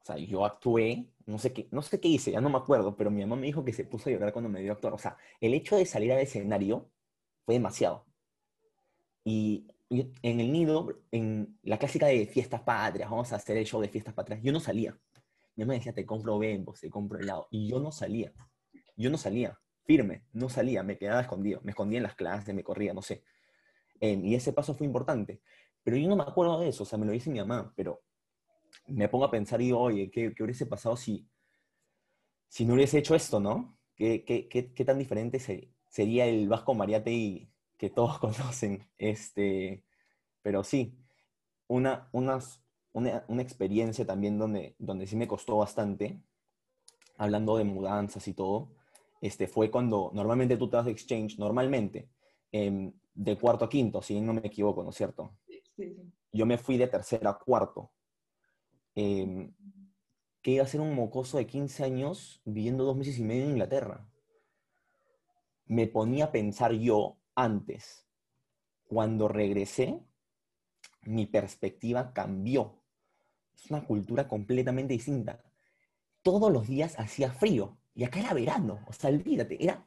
o 0.03 0.05
sea, 0.05 0.17
yo 0.17 0.45
actué, 0.45 1.11
no 1.27 1.39
sé 1.39 1.53
qué, 1.53 1.69
no 1.71 1.83
sé 1.83 2.01
qué 2.01 2.09
hice, 2.09 2.33
ya 2.33 2.41
no 2.41 2.51
me 2.51 2.59
acuerdo, 2.59 2.97
pero 2.97 3.11
mi 3.11 3.21
mamá 3.21 3.37
me 3.37 3.47
dijo 3.47 3.65
que 3.65 3.73
se 3.73 3.85
puso 3.85 4.09
a 4.09 4.13
llorar 4.13 4.33
cuando 4.33 4.51
me 4.51 4.61
dio 4.61 4.73
a 4.73 4.75
actuar. 4.75 4.95
O 4.95 4.99
sea, 4.99 5.17
el 5.41 5.55
hecho 5.55 5.77
de 5.77 5.87
salir 5.87 6.13
al 6.13 6.21
escenario 6.21 6.91
fue 7.45 7.55
demasiado. 7.55 8.07
Y 9.25 9.67
en 9.91 10.41
el 10.41 10.53
nido, 10.53 11.03
en 11.11 11.59
la 11.63 11.79
clásica 11.79 12.07
de 12.07 12.27
fiestas 12.27 12.63
patrias, 12.63 13.11
vamos 13.11 13.33
a 13.33 13.37
hacer 13.37 13.57
el 13.57 13.67
show 13.67 13.81
de 13.81 13.89
fiestas 13.89 14.15
patrias, 14.15 14.41
yo 14.43 14.53
no 14.53 14.61
salía. 14.61 14.99
Mi 15.57 15.65
mamá 15.65 15.75
decía, 15.75 15.93
te 15.93 16.07
compro 16.07 16.39
bembos, 16.39 16.81
te 16.81 16.89
compro 16.89 17.19
helado. 17.19 17.49
Y 17.51 17.69
yo 17.69 17.81
no 17.81 17.93
salía. 17.93 18.33
Yo 18.97 19.11
no 19.11 19.19
salía. 19.19 19.59
Firme, 19.85 20.25
no 20.33 20.49
salía, 20.49 20.83
me 20.83 20.99
quedaba 20.99 21.21
escondido, 21.23 21.61
me 21.65 21.71
escondía 21.71 21.99
en 21.99 22.05
las 22.05 22.15
clases, 22.15 22.55
me 22.55 22.65
corría, 22.65 22.95
no 22.95 23.03
sé. 23.03 23.25
Em, 24.01 24.25
y 24.25 24.35
ese 24.35 24.53
paso 24.53 24.75
fue 24.75 24.87
importante. 24.87 25.43
Pero 25.83 25.97
yo 25.97 26.09
no 26.09 26.17
me 26.17 26.23
acuerdo 26.23 26.61
de 26.61 26.69
eso, 26.69 26.83
o 26.85 26.87
sea, 26.87 26.99
me 26.99 27.07
lo 27.07 27.13
dice 27.13 27.31
mi 27.31 27.39
mamá, 27.39 27.73
pero 27.77 28.03
me 28.87 29.09
pongo 29.09 29.25
a 29.25 29.31
pensar 29.31 29.61
y 29.61 29.67
digo, 29.67 29.81
oye, 29.81 30.11
¿qué, 30.11 30.35
qué 30.35 30.43
hubiese 30.43 30.67
pasado 30.67 30.97
si, 30.97 31.29
si 32.49 32.65
no 32.65 32.75
hubiese 32.75 32.99
hecho 32.99 33.15
esto, 33.15 33.41
no? 33.41 33.79
¿Qué, 33.97 34.25
qué, 34.25 34.49
qué, 34.49 34.73
qué 34.73 34.85
tan 34.85 34.99
diferente 34.99 35.39
sería 35.89 36.27
el 36.27 36.49
Vasco 36.49 36.75
Mariate 36.75 37.51
que 37.77 37.91
todos 37.91 38.19
conocen? 38.21 38.89
Este, 38.99 39.85
pero 40.43 40.65
sí, 40.65 40.99
una, 41.69 42.09
unas, 42.13 42.63
una, 42.93 43.25
una, 43.29 43.43
experiencia 43.43 44.07
también 44.07 44.39
donde, 44.39 44.75
donde 44.79 45.07
sí 45.07 45.17
me 45.17 45.29
costó 45.29 45.57
bastante, 45.59 46.23
hablando 47.17 47.57
de 47.57 47.65
mudanzas 47.65 48.27
y 48.29 48.35
todo, 48.35 48.75
este, 49.21 49.47
fue 49.47 49.71
cuando 49.71 50.11
normalmente 50.15 50.57
tú 50.57 50.69
te 50.69 50.83
de 50.83 50.91
exchange, 50.91 51.39
normalmente, 51.39 52.09
eh, 52.53 52.93
de 53.13 53.39
cuarto 53.39 53.65
a 53.65 53.69
quinto, 53.69 54.01
si 54.03 54.21
no 54.21 54.33
me 54.33 54.47
equivoco, 54.47 54.83
¿no 54.83 54.91
es 54.91 54.97
cierto? 54.97 55.37
Sí, 55.47 55.63
sí. 55.77 55.97
Yo 56.33 56.47
me 56.47 56.59
fui 56.59 56.77
de 56.77 56.87
tercero 56.87 57.29
a 57.29 57.39
cuarto. 57.39 57.93
Eh, 58.95 59.51
que 60.43 60.53
iba 60.53 60.65
a 60.65 60.69
ser 60.69 60.81
un 60.81 60.95
mocoso 60.95 61.39
de 61.39 61.47
15 61.47 61.85
años 61.85 62.41
viviendo 62.45 62.85
dos 62.85 62.97
meses 62.97 63.19
y 63.19 63.25
medio 63.25 63.45
en 63.45 63.51
Inglaterra. 63.51 64.09
Me 65.67 65.87
ponía 65.87 66.27
a 66.27 66.33
pensar 66.33 66.73
yo 66.73 67.19
antes, 67.35 68.07
cuando 68.85 69.29
regresé, 69.29 70.03
mi 71.03 71.27
perspectiva 71.27 72.13
cambió. 72.13 72.83
Es 73.55 73.71
una 73.71 73.87
cultura 73.87 74.27
completamente 74.27 74.95
distinta. 74.95 75.45
Todos 76.23 76.51
los 76.51 76.67
días 76.67 76.99
hacía 76.99 77.33
frío 77.33 77.80
y 78.01 78.05
acá 78.05 78.19
era 78.19 78.33
verano, 78.33 78.83
o 78.87 78.95
sea, 78.95 79.11
olvídate, 79.11 79.63
era 79.63 79.85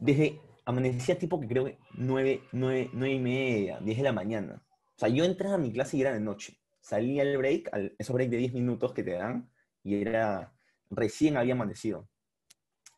desde 0.00 0.40
amanecía 0.64 1.16
tipo 1.16 1.38
que 1.38 1.46
creo 1.46 1.64
que 1.64 1.78
9, 1.94 2.42
9, 2.50 2.90
9 2.92 3.14
y 3.14 3.18
media, 3.20 3.78
10 3.78 3.98
de 3.98 4.02
la 4.02 4.12
mañana. 4.12 4.60
O 4.66 4.98
sea, 4.98 5.08
yo 5.08 5.22
entraba 5.22 5.54
a 5.54 5.58
mi 5.58 5.72
clase 5.72 5.96
y 5.96 6.00
era 6.00 6.12
de 6.12 6.18
noche. 6.18 6.58
Salía 6.80 7.22
el 7.22 7.38
break, 7.38 7.68
al, 7.72 7.94
esos 8.00 8.14
break 8.14 8.30
de 8.30 8.38
10 8.38 8.54
minutos 8.54 8.92
que 8.92 9.04
te 9.04 9.12
dan, 9.12 9.48
y 9.84 9.94
era, 10.00 10.52
recién 10.90 11.36
había 11.36 11.52
amanecido. 11.52 12.08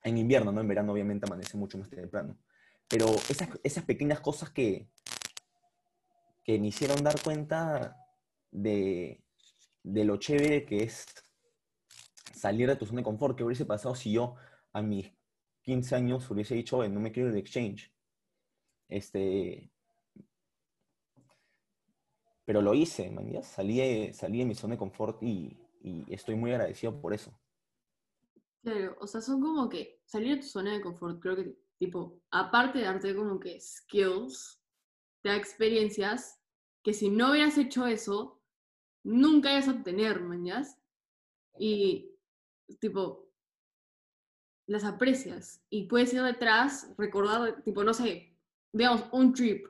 En 0.03 0.17
invierno, 0.17 0.51
¿no? 0.51 0.63
En 0.63 0.69
verano 0.69 0.95
obviamente 0.95 1.27
amanece 1.27 1.59
mucho 1.59 1.77
más 1.77 1.91
temprano. 1.91 2.39
Pero 2.89 3.15
esas, 3.29 3.51
esas 3.63 3.85
pequeñas 3.85 4.21
cosas 4.21 4.49
que, 4.49 4.89
que 6.43 6.59
me 6.59 6.69
hicieron 6.69 7.05
dar 7.05 7.21
cuenta 7.21 7.99
de, 8.51 9.23
de 9.83 10.05
lo 10.07 10.17
chévere 10.17 10.65
que 10.65 10.85
es 10.85 11.05
salir 12.35 12.67
de 12.67 12.77
tu 12.77 12.87
zona 12.87 13.01
de 13.01 13.05
confort, 13.05 13.37
que 13.37 13.45
hubiese 13.45 13.67
pasado 13.67 13.95
si 13.95 14.13
yo 14.13 14.37
a 14.75 14.83
mis 14.83 15.11
15 15.63 15.95
años 15.95 16.31
hubiese 16.31 16.55
dicho, 16.55 16.87
no 16.89 17.01
me 17.01 17.11
quiero 17.11 17.29
ir 17.29 17.35
de 17.35 17.41
exchange. 17.41 17.91
Este, 18.89 19.73
pero 22.45 22.61
lo 22.61 22.75
hice, 22.75 23.11
man, 23.11 23.31
ya 23.31 23.43
salí, 23.43 24.13
salí 24.13 24.39
de 24.39 24.45
mi 24.45 24.55
zona 24.55 24.75
de 24.75 24.79
confort 24.79 25.23
y, 25.23 25.57
y, 25.81 26.05
estoy 26.13 26.35
muy 26.35 26.51
agradecido 26.51 27.01
por 27.01 27.15
eso. 27.15 27.33
Claro, 28.63 28.97
o 29.01 29.07
sea, 29.07 29.21
son 29.21 29.41
como 29.41 29.69
que 29.69 30.01
salir 30.05 30.37
de 30.37 30.43
tu 30.43 30.49
zona 30.49 30.73
de 30.75 30.83
confort, 30.83 31.21
creo 31.21 31.37
que, 31.37 31.57
tipo, 31.79 32.21
aparte 32.31 32.79
de 32.79 32.85
darte 32.85 33.17
como 33.17 33.41
que 33.41 33.59
skills, 33.61 34.61
te 35.23 35.31
da 35.31 35.37
experiencias 35.37 36.39
que 36.83 36.93
si 36.93 37.09
no 37.09 37.31
hubieras 37.31 37.57
hecho 37.57 37.87
eso, 37.87 38.43
nunca 39.03 39.53
ibas 39.53 39.69
a 39.69 39.73
obtener, 39.73 40.21
mañas. 40.21 40.79
Y, 41.59 42.11
tipo, 42.79 43.24
las 44.67 44.85
aprecias 44.85 45.63
y 45.71 45.87
puedes 45.87 46.13
ir 46.13 46.23
detrás, 46.23 46.93
recordar, 46.97 47.63
tipo, 47.63 47.85
no 47.85 47.95
sé, 47.95 48.37
digamos, 48.73 49.05
un 49.13 49.33
trip, 49.33 49.67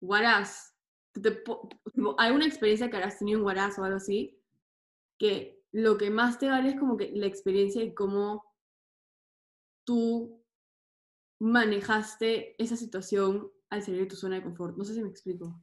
Huaraz, 0.00 0.74
alguna 2.18 2.46
experiencia 2.46 2.90
que 2.90 2.96
habrás 2.96 3.18
tenido 3.18 3.38
en 3.38 3.44
Huaraz 3.44 3.78
o 3.78 3.84
algo 3.84 3.96
así, 3.96 4.40
que 5.18 5.62
lo 5.72 5.98
que 5.98 6.10
más 6.10 6.38
te 6.38 6.48
vale 6.48 6.70
es 6.70 6.78
como 6.78 6.96
que 6.96 7.10
la 7.14 7.26
experiencia 7.26 7.82
y 7.82 7.94
cómo 7.94 8.44
tú 9.84 10.44
manejaste 11.40 12.60
esa 12.62 12.76
situación 12.76 13.50
al 13.70 13.82
salir 13.82 14.00
de 14.02 14.06
tu 14.06 14.16
zona 14.16 14.36
de 14.36 14.42
confort. 14.42 14.76
No 14.76 14.84
sé 14.84 14.94
si 14.94 15.02
me 15.02 15.08
explico. 15.08 15.60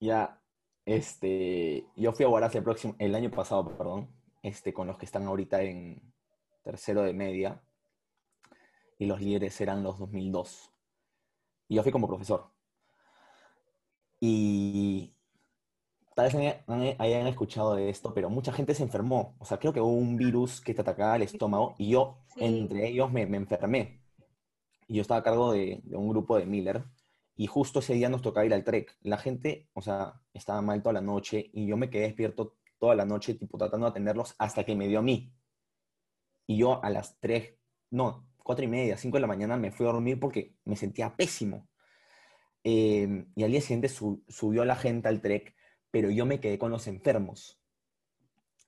Ya, 0.00 0.40
este, 0.84 1.86
yo 1.96 2.12
fui 2.12 2.24
a 2.24 2.28
Huaraz 2.28 2.54
el, 2.54 2.64
próximo, 2.64 2.96
el 2.98 3.14
año 3.14 3.30
pasado, 3.30 3.76
perdón, 3.76 4.08
este, 4.42 4.72
con 4.72 4.86
los 4.86 4.98
que 4.98 5.06
están 5.06 5.26
ahorita 5.26 5.62
en 5.62 6.12
tercero 6.62 7.02
de 7.02 7.12
media, 7.12 7.62
y 8.98 9.06
los 9.06 9.20
líderes 9.20 9.60
eran 9.60 9.82
los 9.82 9.98
2002. 9.98 10.72
Y 11.68 11.76
yo 11.76 11.82
fui 11.82 11.92
como 11.92 12.08
profesor. 12.08 12.50
Y 14.20 15.14
tal 16.14 16.32
vez 16.32 16.64
hayan 16.98 17.26
escuchado 17.28 17.76
de 17.76 17.90
esto, 17.90 18.12
pero 18.12 18.28
mucha 18.28 18.52
gente 18.52 18.74
se 18.74 18.82
enfermó. 18.82 19.36
O 19.38 19.44
sea, 19.44 19.58
creo 19.58 19.72
que 19.72 19.80
hubo 19.80 19.92
un 19.92 20.16
virus 20.16 20.60
que 20.60 20.74
te 20.74 20.80
atacaba 20.80 21.16
el 21.16 21.22
estómago 21.22 21.74
y 21.78 21.90
yo 21.90 22.18
entre 22.36 22.88
ellos 22.88 23.12
me, 23.12 23.22
enfermé. 23.22 24.02
Y 24.88 24.96
yo 24.96 25.02
estaba 25.02 25.20
a 25.20 25.22
cargo 25.22 25.52
de, 25.52 25.82
un 25.92 26.08
grupo 26.08 26.36
de 26.38 26.46
Miller 26.46 26.84
y 27.36 27.46
justo 27.46 27.78
ese 27.78 27.94
día 27.94 28.08
nos 28.08 28.22
tocaba 28.22 28.46
ir 28.46 28.54
al 28.54 28.64
trek. 28.64 28.96
La 29.02 29.18
gente, 29.18 29.68
o 29.74 29.80
sea, 29.80 30.20
estaba 30.32 30.60
mal 30.62 30.82
toda 30.82 30.94
la 30.94 31.00
noche 31.00 31.50
y 31.52 31.66
yo 31.66 31.76
me 31.76 31.90
quedé 31.90 32.04
despierto 32.04 32.56
toda 32.80 32.94
la 32.96 33.04
noche, 33.04 33.34
tipo, 33.34 33.58
tratando 33.58 33.86
de 33.86 33.90
atenderlos 33.90 34.34
hasta 34.38 34.64
que 34.64 34.74
me 34.74 34.88
dio 34.88 35.00
a 35.00 35.02
mí. 35.02 35.32
Y 36.46 36.58
yo 36.58 36.82
a 36.82 36.90
las 36.90 37.18
3, 37.20 37.54
no, 37.90 38.27
cuatro 38.48 38.64
y 38.64 38.68
media, 38.68 38.96
cinco 38.96 39.18
de 39.18 39.20
la 39.20 39.26
mañana 39.26 39.58
me 39.58 39.70
fui 39.70 39.84
a 39.84 39.92
dormir 39.92 40.18
porque 40.18 40.54
me 40.64 40.74
sentía 40.74 41.14
pésimo. 41.14 41.68
Em, 42.64 43.30
y 43.36 43.44
al 43.44 43.50
día 43.50 43.60
siguiente 43.60 43.90
subió 43.90 44.64
la 44.64 44.74
gente 44.74 45.06
al 45.08 45.20
trek, 45.20 45.54
pero 45.90 46.08
yo 46.08 46.24
me 46.24 46.40
quedé 46.40 46.58
con 46.58 46.70
los 46.70 46.86
enfermos. 46.86 47.60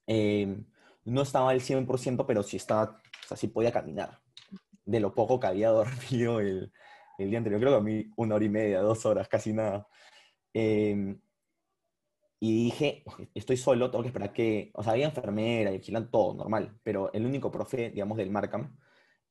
Em, 0.06 0.66
no 1.06 1.22
estaba 1.22 1.48
al 1.48 1.62
100%, 1.62 2.26
pero 2.26 2.42
sí 2.42 2.58
estaba, 2.58 3.00
o 3.24 3.26
sea, 3.26 3.38
sí 3.38 3.48
podía 3.48 3.72
caminar. 3.72 4.20
De 4.84 5.00
lo 5.00 5.14
poco 5.14 5.40
que 5.40 5.46
había 5.46 5.70
dormido 5.70 6.40
el, 6.40 6.70
el 7.16 7.30
día 7.30 7.38
anterior, 7.38 7.58
creo 7.62 7.72
que 7.72 7.78
a 7.78 7.80
mí 7.80 8.12
una 8.16 8.34
hora 8.34 8.44
y 8.44 8.50
media, 8.50 8.82
dos 8.82 9.06
horas, 9.06 9.28
casi 9.28 9.54
nada. 9.54 9.88
Em, 10.52 11.18
y 12.38 12.64
dije, 12.64 13.02
estoy 13.34 13.56
solo, 13.56 13.90
tengo 13.90 14.02
que 14.02 14.08
esperar 14.08 14.34
que, 14.34 14.72
o 14.74 14.82
sea, 14.82 14.92
había 14.92 15.06
enfermera 15.06 15.70
vigilan 15.70 16.10
todo, 16.10 16.34
normal, 16.34 16.78
pero 16.82 17.10
el 17.14 17.24
único 17.24 17.50
profe, 17.50 17.90
digamos, 17.90 18.18
del 18.18 18.30
Markham, 18.30 18.76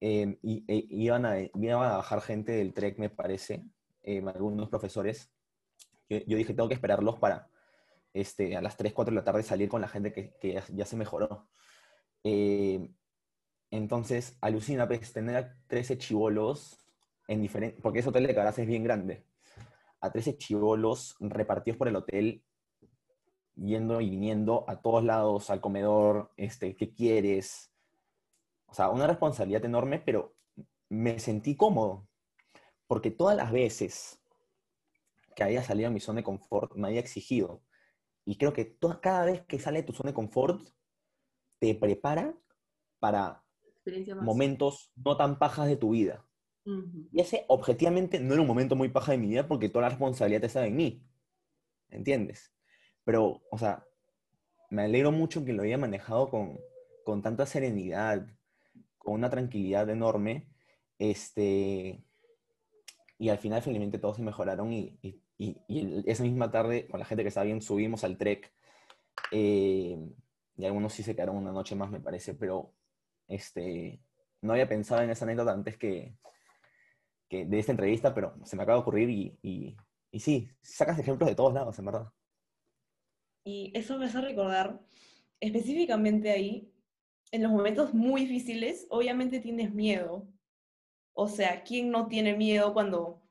Em, 0.02 0.38
y, 0.42 0.64
e, 0.68 0.86
iban, 0.90 1.26
a, 1.26 1.40
iban, 1.40 1.84
a, 1.84 1.98
bajar 1.98 2.22
gente 2.22 2.54
del 2.54 2.74
TREC, 2.74 2.98
me 3.00 3.10
parece, 3.10 3.66
em, 4.04 4.28
algunos 4.28 4.70
profesores. 4.70 5.32
Yo, 6.10 6.38
dije, 6.38 6.54
tengo 6.54 6.68
que 6.70 6.76
esperarlos 6.76 7.20
para 7.20 7.50
este, 8.14 8.56
a 8.58 8.62
las 8.62 8.78
3, 8.78 8.94
4 8.94 9.12
de 9.12 9.16
la 9.16 9.24
tarde 9.24 9.44
salir 9.44 9.70
con 9.70 9.82
la 9.82 9.88
gente 9.88 10.12
que, 10.12 10.34
que 10.40 10.62
ya, 10.74 10.86
se 10.86 10.96
mejoró. 10.96 11.48
Em, 12.24 12.94
entonces, 13.72 14.38
alucina, 14.42 14.88
pues, 14.88 15.14
tener 15.14 15.36
a 15.36 15.56
13 15.68 15.98
chivolos 15.98 16.80
en 17.28 17.42
diferentes, 17.42 17.82
porque 17.82 18.00
ese 18.00 18.10
hotel 18.10 18.26
de 18.28 18.36
Caras 18.36 18.58
es 18.58 18.68
bien 18.68 18.84
grande, 18.84 19.26
a 20.02 20.12
13 20.12 20.38
chivolos 20.38 21.16
repartidos 21.20 21.78
por 21.78 21.88
el 21.88 21.96
hotel, 21.96 22.44
yendo 23.56 24.02
y 24.02 24.10
viniendo 24.10 24.66
a 24.68 24.82
todos 24.82 25.04
lados, 25.04 25.50
al 25.50 25.62
comedor, 25.62 26.32
este, 26.38 26.76
¿qué 26.76 26.94
quieres? 26.94 27.69
O 28.70 28.74
sea, 28.74 28.90
una 28.90 29.08
responsabilidad 29.08 29.66
enorme, 29.66 30.00
pero 30.00 30.36
me 30.90 31.20
sentí 31.20 31.56
cómodo, 31.56 32.08
porque 32.88 33.12
todas 33.12 33.36
las 33.36 33.52
veces 33.52 34.22
que 35.36 35.44
había 35.44 35.64
salido 35.64 35.90
a 35.90 35.92
mi 35.92 36.00
zona 36.00 36.18
de 36.18 36.24
confort 36.24 36.76
me 36.76 36.88
había 36.88 37.00
exigido. 37.00 37.64
Y 38.26 38.38
creo 38.38 38.54
que 38.54 38.66
toda, 38.66 39.00
cada 39.00 39.26
vez 39.26 39.46
que 39.46 39.60
sale 39.60 39.80
de 39.82 39.88
tu 39.88 39.94
zona 39.94 40.10
de 40.10 40.16
confort, 40.16 40.62
te 41.60 41.76
prepara 41.76 42.36
para 43.00 43.44
momentos 44.22 44.92
no 44.96 45.18
tan 45.18 45.40
pajas 45.40 45.68
de 45.68 45.78
tu 45.78 45.92
vida. 45.92 46.26
Y 47.12 47.20
ese, 47.20 47.46
objetivamente, 47.48 48.20
no 48.20 48.34
era 48.34 48.42
un 48.42 48.48
momento 48.48 48.76
muy 48.76 48.90
paja 48.90 49.14
de 49.14 49.18
mi 49.18 49.28
vida 49.28 49.48
porque 49.48 49.70
toda 49.70 49.84
la 49.84 49.90
responsabilidad 49.90 50.44
estaba 50.44 50.68
en 50.68 50.76
mí. 50.76 51.04
¿Entiendes? 51.90 52.54
Pero, 53.04 53.42
o 53.50 53.58
sea, 53.58 53.88
me 54.70 54.84
alegro 54.84 55.12
mucho 55.12 55.44
que 55.44 55.54
lo 55.54 55.64
haya 55.64 55.80
manejado 55.80 56.30
con, 56.30 56.60
con 57.04 57.24
tanta 57.24 57.48
serenidad, 57.48 58.28
con 59.10 59.16
una 59.16 59.32
tranquilidad 59.32 59.90
enorme, 59.90 60.46
este, 61.00 62.04
y 63.18 63.30
al 63.30 63.40
final 63.40 63.64
felizmente 63.64 63.98
todos 63.98 64.18
se 64.18 64.22
mejoraron 64.22 64.72
y, 64.72 65.00
y, 65.02 65.58
y, 65.68 66.04
esa 66.06 66.22
misma 66.22 66.52
tarde 66.52 66.88
con 66.88 67.00
la 67.00 67.08
gente 67.08 67.24
que 67.24 67.30
estaba 67.30 67.46
bien 67.46 67.60
subimos 67.60 68.04
al 68.04 68.20
trek 68.20 68.54
eh, 69.32 69.98
y 70.58 70.64
algunos 70.64 70.94
sí 70.94 71.02
se 71.02 71.16
quedaron 71.16 71.38
una 71.38 71.52
noche 71.52 71.76
más 71.76 71.90
me 71.90 72.00
parece, 72.00 72.36
pero 72.36 72.76
este, 73.28 74.00
no 74.42 74.54
había 74.54 74.70
pensado 74.70 75.02
en 75.02 75.10
esa 75.10 75.26
anécdota 75.26 75.54
antes 75.54 75.76
que, 75.76 76.16
que 77.28 77.46
de 77.46 77.58
esta 77.58 77.72
entrevista, 77.72 78.14
pero 78.14 78.36
se 78.44 78.56
me 78.56 78.62
acaba 78.62 78.78
de 78.78 78.82
ocurrir 78.84 79.10
y, 79.10 79.76
y 80.12 80.20
sí, 80.20 80.52
sacas 80.62 81.00
ejemplos 81.00 81.28
de 81.28 81.36
todos 81.36 81.56
lados, 81.56 81.80
en 81.80 81.86
verdad. 81.86 82.10
Y 83.44 83.72
eso 83.74 83.98
me 83.98 84.06
hace 84.06 84.22
recordar 84.22 84.80
específicamente 85.40 86.30
ahí 86.30 86.72
en 87.32 87.44
los 87.44 87.52
momentos 87.52 87.94
muy 87.94 88.22
difíciles, 88.22 88.88
obviamente 88.90 89.40
tienes 89.40 89.74
miedo. 89.74 90.28
O 91.14 91.28
sea, 91.28 91.64
¿quién 91.64 91.92
no 91.92 92.08
tiene 92.08 92.36
miedo 92.36 92.74
cuando, 92.74 93.22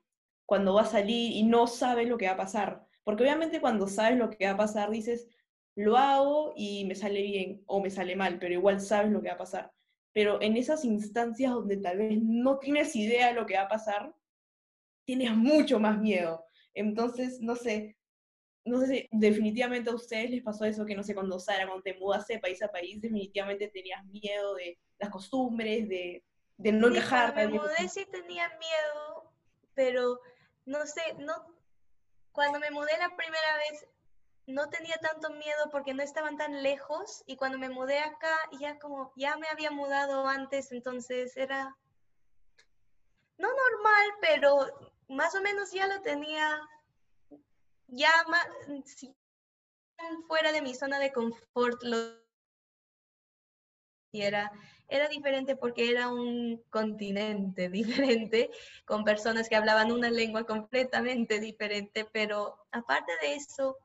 cuando 0.46 0.74
va 0.74 0.82
a 0.82 0.86
salir 0.86 1.32
y 1.32 1.42
no 1.42 1.66
sabe 1.66 2.06
lo 2.06 2.18
que 2.18 2.26
va 2.26 2.32
a 2.32 2.36
pasar? 2.36 2.86
Porque 3.04 3.22
obviamente 3.22 3.60
cuando 3.60 3.88
sabes 3.88 4.18
lo 4.18 4.30
que 4.30 4.46
va 4.46 4.52
a 4.52 4.56
pasar, 4.56 4.90
dices, 4.90 5.28
lo 5.74 5.96
hago 5.96 6.52
y 6.56 6.84
me 6.84 6.94
sale 6.94 7.22
bien 7.22 7.62
o 7.66 7.80
me 7.80 7.90
sale 7.90 8.16
mal, 8.16 8.38
pero 8.38 8.54
igual 8.54 8.80
sabes 8.80 9.10
lo 9.10 9.22
que 9.22 9.28
va 9.28 9.34
a 9.34 9.38
pasar. 9.38 9.72
Pero 10.12 10.40
en 10.42 10.56
esas 10.56 10.84
instancias 10.84 11.52
donde 11.52 11.76
tal 11.76 11.98
vez 11.98 12.18
no 12.22 12.58
tienes 12.58 12.94
idea 12.96 13.28
de 13.28 13.34
lo 13.34 13.46
que 13.46 13.54
va 13.54 13.62
a 13.62 13.68
pasar, 13.68 14.14
tienes 15.04 15.34
mucho 15.34 15.80
más 15.80 15.98
miedo. 15.98 16.44
Entonces, 16.74 17.40
no 17.40 17.56
sé, 17.56 17.97
no 18.68 18.80
sé 18.80 18.86
si 18.86 19.08
definitivamente 19.10 19.90
a 19.90 19.94
ustedes 19.94 20.30
les 20.30 20.42
pasó 20.42 20.64
eso, 20.64 20.84
que 20.84 20.94
no 20.94 21.02
sé, 21.02 21.14
cuando 21.14 21.38
Sara, 21.38 21.66
cuando 21.66 21.82
te 21.82 21.94
mudaste 21.94 22.34
de 22.34 22.40
país 22.40 22.62
a 22.62 22.68
país, 22.68 23.00
definitivamente 23.00 23.68
tenías 23.68 24.04
miedo 24.06 24.54
de 24.54 24.78
las 24.98 25.10
costumbres, 25.10 25.88
de, 25.88 26.22
de 26.56 26.72
no 26.72 26.88
Sí, 26.88 26.96
encajar. 26.96 27.34
me 27.34 27.48
mudé 27.48 27.88
sí 27.88 28.06
tenía 28.10 28.48
miedo, 28.48 29.32
pero 29.74 30.20
no 30.66 30.86
sé, 30.86 31.02
no, 31.18 31.34
cuando 32.32 32.58
me 32.60 32.70
mudé 32.70 32.96
la 32.98 33.14
primera 33.16 33.56
vez 33.68 33.86
no 34.46 34.70
tenía 34.70 34.96
tanto 34.96 35.30
miedo 35.30 35.68
porque 35.70 35.92
no 35.92 36.02
estaban 36.02 36.36
tan 36.36 36.62
lejos 36.62 37.22
y 37.26 37.36
cuando 37.36 37.58
me 37.58 37.68
mudé 37.68 37.98
acá 37.98 38.34
ya 38.58 38.78
como 38.78 39.12
ya 39.16 39.36
me 39.36 39.46
había 39.48 39.70
mudado 39.70 40.26
antes, 40.26 40.72
entonces 40.72 41.36
era 41.36 41.76
no 43.36 43.48
normal, 43.48 44.06
pero 44.20 44.66
más 45.08 45.34
o 45.34 45.42
menos 45.42 45.70
ya 45.72 45.86
lo 45.86 46.00
tenía 46.00 46.60
ya 47.88 48.10
más 48.28 48.46
fuera 50.26 50.52
de 50.52 50.62
mi 50.62 50.74
zona 50.74 50.98
de 50.98 51.12
confort 51.12 51.82
lo 51.82 51.96
era, 54.12 54.50
era 54.88 55.08
diferente 55.08 55.56
porque 55.56 55.90
era 55.90 56.08
un 56.08 56.62
continente 56.70 57.68
diferente, 57.70 58.50
con 58.84 59.04
personas 59.04 59.48
que 59.48 59.56
hablaban 59.56 59.92
una 59.92 60.10
lengua 60.10 60.44
completamente 60.44 61.40
diferente, 61.40 62.06
pero 62.12 62.56
aparte 62.72 63.12
de 63.22 63.34
eso, 63.34 63.76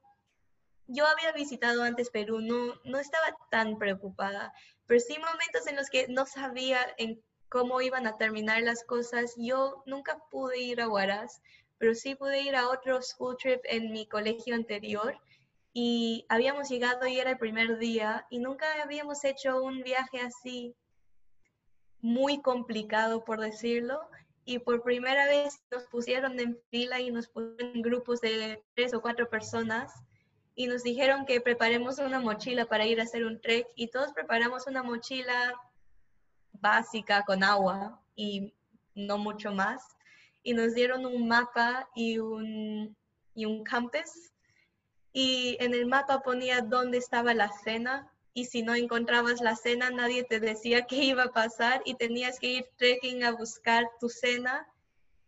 yo 0.87 1.05
había 1.05 1.31
visitado 1.31 1.83
antes 1.83 2.09
Perú, 2.09 2.39
no, 2.39 2.75
no 2.85 2.99
estaba 2.99 3.35
tan 3.49 3.77
preocupada, 3.77 4.53
pero 4.85 4.99
sí 4.99 5.17
momentos 5.17 5.67
en 5.67 5.75
los 5.75 5.89
que 5.89 6.07
no 6.07 6.25
sabía 6.25 6.79
en 6.97 7.21
cómo 7.49 7.81
iban 7.81 8.07
a 8.07 8.17
terminar 8.17 8.63
las 8.63 8.83
cosas. 8.83 9.35
Yo 9.37 9.83
nunca 9.85 10.17
pude 10.31 10.59
ir 10.59 10.81
a 10.81 10.89
Huaraz, 10.89 11.39
pero 11.83 11.95
sí 11.95 12.15
pude 12.15 12.39
ir 12.39 12.55
a 12.55 12.69
otro 12.69 13.01
school 13.01 13.35
trip 13.35 13.59
en 13.65 13.91
mi 13.91 14.07
colegio 14.07 14.55
anterior 14.55 15.19
y 15.73 16.25
habíamos 16.29 16.69
llegado 16.69 17.05
y 17.07 17.19
era 17.19 17.31
el 17.31 17.37
primer 17.37 17.77
día 17.77 18.25
y 18.29 18.39
nunca 18.39 18.65
habíamos 18.81 19.25
hecho 19.25 19.61
un 19.61 19.83
viaje 19.83 20.21
así 20.21 20.73
muy 21.99 22.41
complicado, 22.41 23.25
por 23.25 23.41
decirlo. 23.41 23.99
Y 24.45 24.59
por 24.59 24.81
primera 24.81 25.25
vez 25.25 25.61
nos 25.71 25.83
pusieron 25.87 26.39
en 26.39 26.57
fila 26.71 27.01
y 27.01 27.11
nos 27.11 27.27
pusieron 27.27 27.75
en 27.75 27.81
grupos 27.81 28.21
de 28.21 28.63
tres 28.75 28.93
o 28.93 29.01
cuatro 29.01 29.29
personas 29.29 29.91
y 30.55 30.67
nos 30.67 30.83
dijeron 30.83 31.25
que 31.25 31.41
preparemos 31.41 31.99
una 31.99 32.21
mochila 32.21 32.65
para 32.65 32.85
ir 32.85 33.01
a 33.01 33.03
hacer 33.03 33.25
un 33.25 33.41
trek 33.41 33.67
y 33.75 33.89
todos 33.89 34.13
preparamos 34.13 34.67
una 34.67 34.83
mochila 34.83 35.53
básica 36.53 37.23
con 37.23 37.43
agua 37.43 38.01
y 38.15 38.53
no 38.95 39.17
mucho 39.17 39.51
más. 39.51 39.97
Y 40.43 40.53
nos 40.53 40.75
dieron 40.75 41.05
un 41.05 41.27
mapa 41.27 41.89
y 41.95 42.19
un, 42.19 42.95
y 43.33 43.45
un 43.45 43.63
compass 43.63 44.33
y 45.13 45.57
en 45.59 45.75
el 45.75 45.85
mapa 45.85 46.21
ponía 46.21 46.61
dónde 46.61 46.97
estaba 46.97 47.33
la 47.35 47.51
cena 47.63 48.11
y 48.33 48.45
si 48.45 48.63
no 48.63 48.73
encontrabas 48.73 49.41
la 49.41 49.55
cena 49.55 49.91
nadie 49.91 50.23
te 50.23 50.39
decía 50.39 50.87
qué 50.87 50.95
iba 50.95 51.23
a 51.23 51.31
pasar 51.31 51.83
y 51.85 51.93
tenías 51.95 52.39
que 52.39 52.47
ir 52.47 52.65
trekking 52.77 53.23
a 53.23 53.31
buscar 53.31 53.85
tu 53.99 54.09
cena 54.09 54.67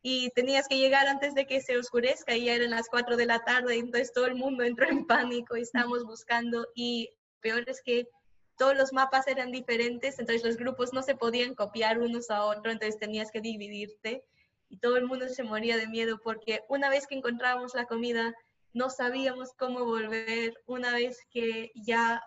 y 0.01 0.31
tenías 0.31 0.67
que 0.67 0.79
llegar 0.79 1.07
antes 1.07 1.36
de 1.36 1.45
que 1.45 1.62
se 1.62 1.77
oscurezca 1.77 2.36
y 2.36 2.45
ya 2.45 2.55
eran 2.55 2.72
las 2.72 2.89
4 2.89 3.15
de 3.15 3.27
la 3.27 3.43
tarde 3.43 3.75
entonces 3.75 4.12
todo 4.12 4.25
el 4.25 4.36
mundo 4.36 4.63
entró 4.63 4.89
en 4.89 5.05
pánico 5.05 5.55
y 5.55 5.62
estábamos 5.62 6.03
buscando 6.03 6.67
y 6.74 7.12
peor 7.41 7.63
es 7.69 7.81
que 7.84 8.10
todos 8.58 8.75
los 8.75 8.93
mapas 8.93 9.28
eran 9.28 9.51
diferentes, 9.51 10.17
entonces 10.17 10.45
los 10.45 10.56
grupos 10.56 10.93
no 10.93 11.04
se 11.04 11.15
podían 11.15 11.56
copiar 11.56 11.99
unos 11.99 12.30
a 12.30 12.45
otros, 12.45 12.73
entonces 12.73 12.97
tenías 12.97 13.30
que 13.30 13.41
dividirte 13.41 14.23
y 14.69 14.78
todo 14.78 14.97
el 14.97 15.06
mundo 15.06 15.28
se 15.30 15.43
moría 15.43 15.78
de 15.78 15.88
miedo 15.88 16.19
porque 16.23 16.62
una 16.69 16.89
vez 16.89 17.08
que 17.08 17.15
encontrábamos 17.15 17.75
la 17.75 17.86
comida 17.86 18.34
no 18.73 18.89
sabíamos 18.89 19.54
cómo 19.54 19.86
volver 19.86 20.54
una 20.65 20.93
vez 20.93 21.19
que 21.32 21.71
ya 21.75 22.21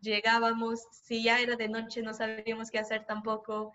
llegábamos, 0.00 0.82
si 0.92 1.22
ya 1.22 1.40
era 1.40 1.56
de 1.56 1.68
noche 1.68 2.02
no 2.02 2.12
sabíamos 2.12 2.70
qué 2.70 2.78
hacer 2.78 3.06
tampoco, 3.06 3.72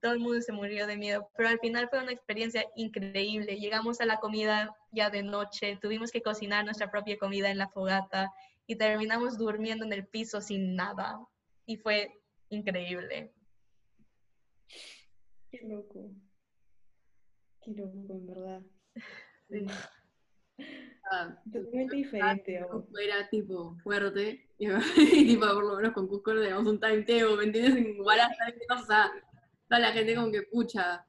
todo 0.00 0.12
el 0.12 0.20
mundo 0.20 0.40
se 0.40 0.52
murió 0.52 0.86
de 0.86 0.96
miedo, 0.96 1.30
pero 1.36 1.48
al 1.48 1.58
final 1.58 1.88
fue 1.88 2.02
una 2.02 2.12
experiencia 2.12 2.64
increíble, 2.74 3.58
llegamos 3.58 4.00
a 4.00 4.06
la 4.06 4.18
comida 4.18 4.74
ya 4.92 5.10
de 5.10 5.22
noche, 5.22 5.78
tuvimos 5.80 6.10
que 6.10 6.22
cocinar 6.22 6.64
nuestra 6.64 6.90
propia 6.90 7.18
comida 7.18 7.50
en 7.50 7.58
la 7.58 7.68
fogata 7.68 8.32
y 8.66 8.76
terminamos 8.76 9.36
durmiendo 9.36 9.84
en 9.84 9.92
el 9.92 10.06
piso 10.06 10.40
sin 10.40 10.74
nada 10.74 11.20
y 11.66 11.76
fue 11.76 12.12
increíble. 12.48 13.32
Qué 15.50 15.60
loco. 15.64 16.10
Qué 17.62 17.72
loco, 17.72 18.12
en 18.14 18.26
verdad. 18.26 18.62
Sí. 19.50 19.66
Ah, 21.10 21.36
Totalmente 21.52 21.96
diferente. 21.96 22.60
era 23.02 23.28
tipo 23.30 23.76
fuerte 23.82 24.46
y, 24.58 24.68
y 24.96 25.26
tipo 25.26 25.40
por 25.46 25.64
lo 25.64 25.76
menos 25.76 25.92
con 25.92 26.06
Cusco 26.06 26.32
le 26.34 26.50
damos 26.50 26.66
un 26.68 26.78
timetable, 26.78 27.36
¿me 27.36 27.44
entiendes? 27.44 27.74
En 27.76 28.00
Huaraz 28.00 28.36
¿sabes 28.36 28.54
qué 28.54 28.66
pasa? 28.68 29.10
Toda 29.68 29.80
la 29.80 29.92
gente 29.92 30.14
como 30.14 30.30
que 30.30 30.42
pucha, 30.42 31.04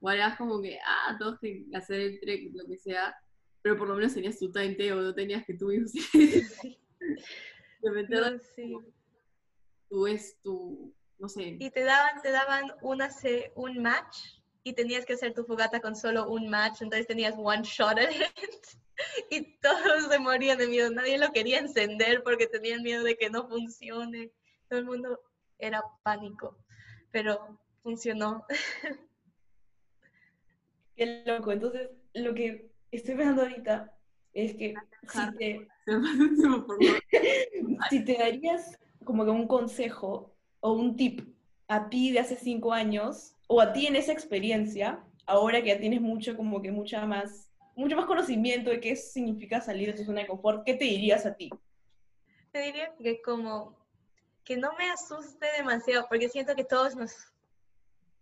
Huaraz 0.00 0.36
como 0.36 0.60
que, 0.60 0.78
ah, 0.84 1.16
todos 1.20 1.38
que 1.38 1.66
hacer 1.72 2.00
el 2.00 2.18
trek, 2.20 2.50
lo 2.52 2.66
que 2.66 2.78
sea, 2.78 3.14
pero 3.62 3.76
por 3.78 3.86
lo 3.88 3.94
menos 3.94 4.14
tenías 4.14 4.38
tu 4.40 4.50
timetable, 4.50 5.02
no 5.02 5.14
tenías 5.14 5.44
que 5.44 5.54
tú 5.54 5.68
de 7.80 7.90
meter 7.92 8.32
No, 8.32 8.38
sí. 8.56 8.76
tu 9.88 10.06
es 10.08 10.40
tu, 10.42 10.92
no 11.18 11.28
sé, 11.28 11.56
Y 11.60 11.70
te 11.70 11.84
daban, 11.84 12.20
te 12.22 12.30
daban 12.32 12.64
una, 12.82 13.08
se- 13.10 13.52
un 13.54 13.80
match 13.80 14.18
y 14.64 14.72
tenías 14.72 15.04
que 15.04 15.12
hacer 15.12 15.34
tu 15.34 15.44
fogata 15.44 15.80
con 15.80 15.94
solo 15.94 16.28
un 16.28 16.48
match, 16.48 16.80
entonces 16.80 17.06
tenías 17.06 17.34
one 17.36 17.62
shot 17.62 17.98
at 17.98 18.10
it. 18.10 18.22
Y 19.28 19.58
todos 19.58 20.06
se 20.08 20.18
morían 20.20 20.56
de 20.56 20.68
miedo, 20.68 20.88
nadie 20.88 21.18
lo 21.18 21.32
quería 21.32 21.58
encender 21.58 22.22
porque 22.22 22.46
tenían 22.46 22.82
miedo 22.82 23.02
de 23.02 23.16
que 23.16 23.28
no 23.28 23.48
funcione. 23.48 24.30
Todo 24.68 24.78
el 24.78 24.84
mundo 24.84 25.20
era 25.58 25.82
pánico, 26.04 26.56
pero 27.10 27.58
funcionó. 27.82 28.46
Qué 30.96 31.24
loco. 31.26 31.50
Entonces, 31.50 31.90
lo 32.14 32.34
que 32.34 32.70
estoy 32.92 33.16
pensando 33.16 33.42
ahorita 33.42 33.92
es 34.32 34.54
que 34.54 34.74
si 35.08 35.36
te, 35.36 35.68
si 37.90 38.04
te 38.04 38.14
darías 38.14 38.78
como 39.04 39.24
que 39.24 39.32
un 39.32 39.48
consejo 39.48 40.36
o 40.60 40.72
un 40.72 40.96
tip 40.96 41.20
a 41.66 41.88
ti 41.88 42.12
de 42.12 42.20
hace 42.20 42.36
cinco 42.36 42.72
años 42.72 43.34
o 43.46 43.60
a 43.60 43.72
ti 43.72 43.86
en 43.86 43.96
esa 43.96 44.12
experiencia, 44.12 45.04
ahora 45.26 45.60
que 45.62 45.68
ya 45.68 45.78
tienes 45.78 46.00
mucho, 46.00 46.36
como 46.36 46.60
que 46.62 46.70
mucha 46.70 47.04
más, 47.06 47.50
mucho 47.76 47.96
más 47.96 48.06
conocimiento 48.06 48.70
de 48.70 48.80
qué 48.80 48.96
significa 48.96 49.60
salir 49.60 49.92
de 49.92 49.98
tu 49.98 50.04
zona 50.04 50.22
de 50.22 50.26
confort, 50.26 50.64
¿qué 50.64 50.74
te 50.74 50.84
dirías 50.84 51.26
a 51.26 51.34
ti? 51.34 51.50
Te 52.52 52.60
diría 52.60 52.94
que 52.96 53.20
como 53.22 53.76
que 54.44 54.56
no 54.56 54.72
me 54.78 54.90
asuste 54.90 55.46
demasiado, 55.56 56.06
porque 56.08 56.28
siento 56.28 56.54
que 56.54 56.64
todos 56.64 56.94
nos 56.94 57.12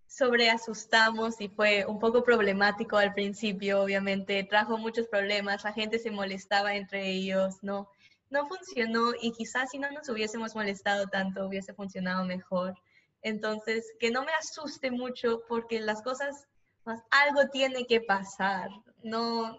sobreasustamos 0.06 1.40
y 1.40 1.48
fue 1.48 1.86
un 1.86 1.98
poco 1.98 2.22
problemático 2.22 2.96
al 2.96 3.14
principio, 3.14 3.82
obviamente, 3.82 4.44
trajo 4.44 4.76
muchos 4.76 5.08
problemas, 5.08 5.64
la 5.64 5.72
gente 5.72 5.98
se 5.98 6.10
molestaba 6.10 6.76
entre 6.76 7.08
ellos, 7.08 7.56
no, 7.62 7.88
no 8.30 8.46
funcionó 8.46 9.12
y 9.20 9.32
quizás 9.32 9.70
si 9.70 9.78
no 9.78 9.90
nos 9.90 10.08
hubiésemos 10.08 10.54
molestado 10.54 11.06
tanto 11.06 11.46
hubiese 11.46 11.72
funcionado 11.74 12.24
mejor. 12.24 12.74
Entonces, 13.22 13.92
que 13.98 14.10
no 14.10 14.24
me 14.24 14.32
asuste 14.32 14.90
mucho 14.90 15.42
porque 15.48 15.80
las 15.80 16.02
cosas, 16.02 16.48
más 16.84 17.02
algo 17.10 17.48
tiene 17.50 17.86
que 17.86 18.00
pasar, 18.00 18.68
no, 19.02 19.56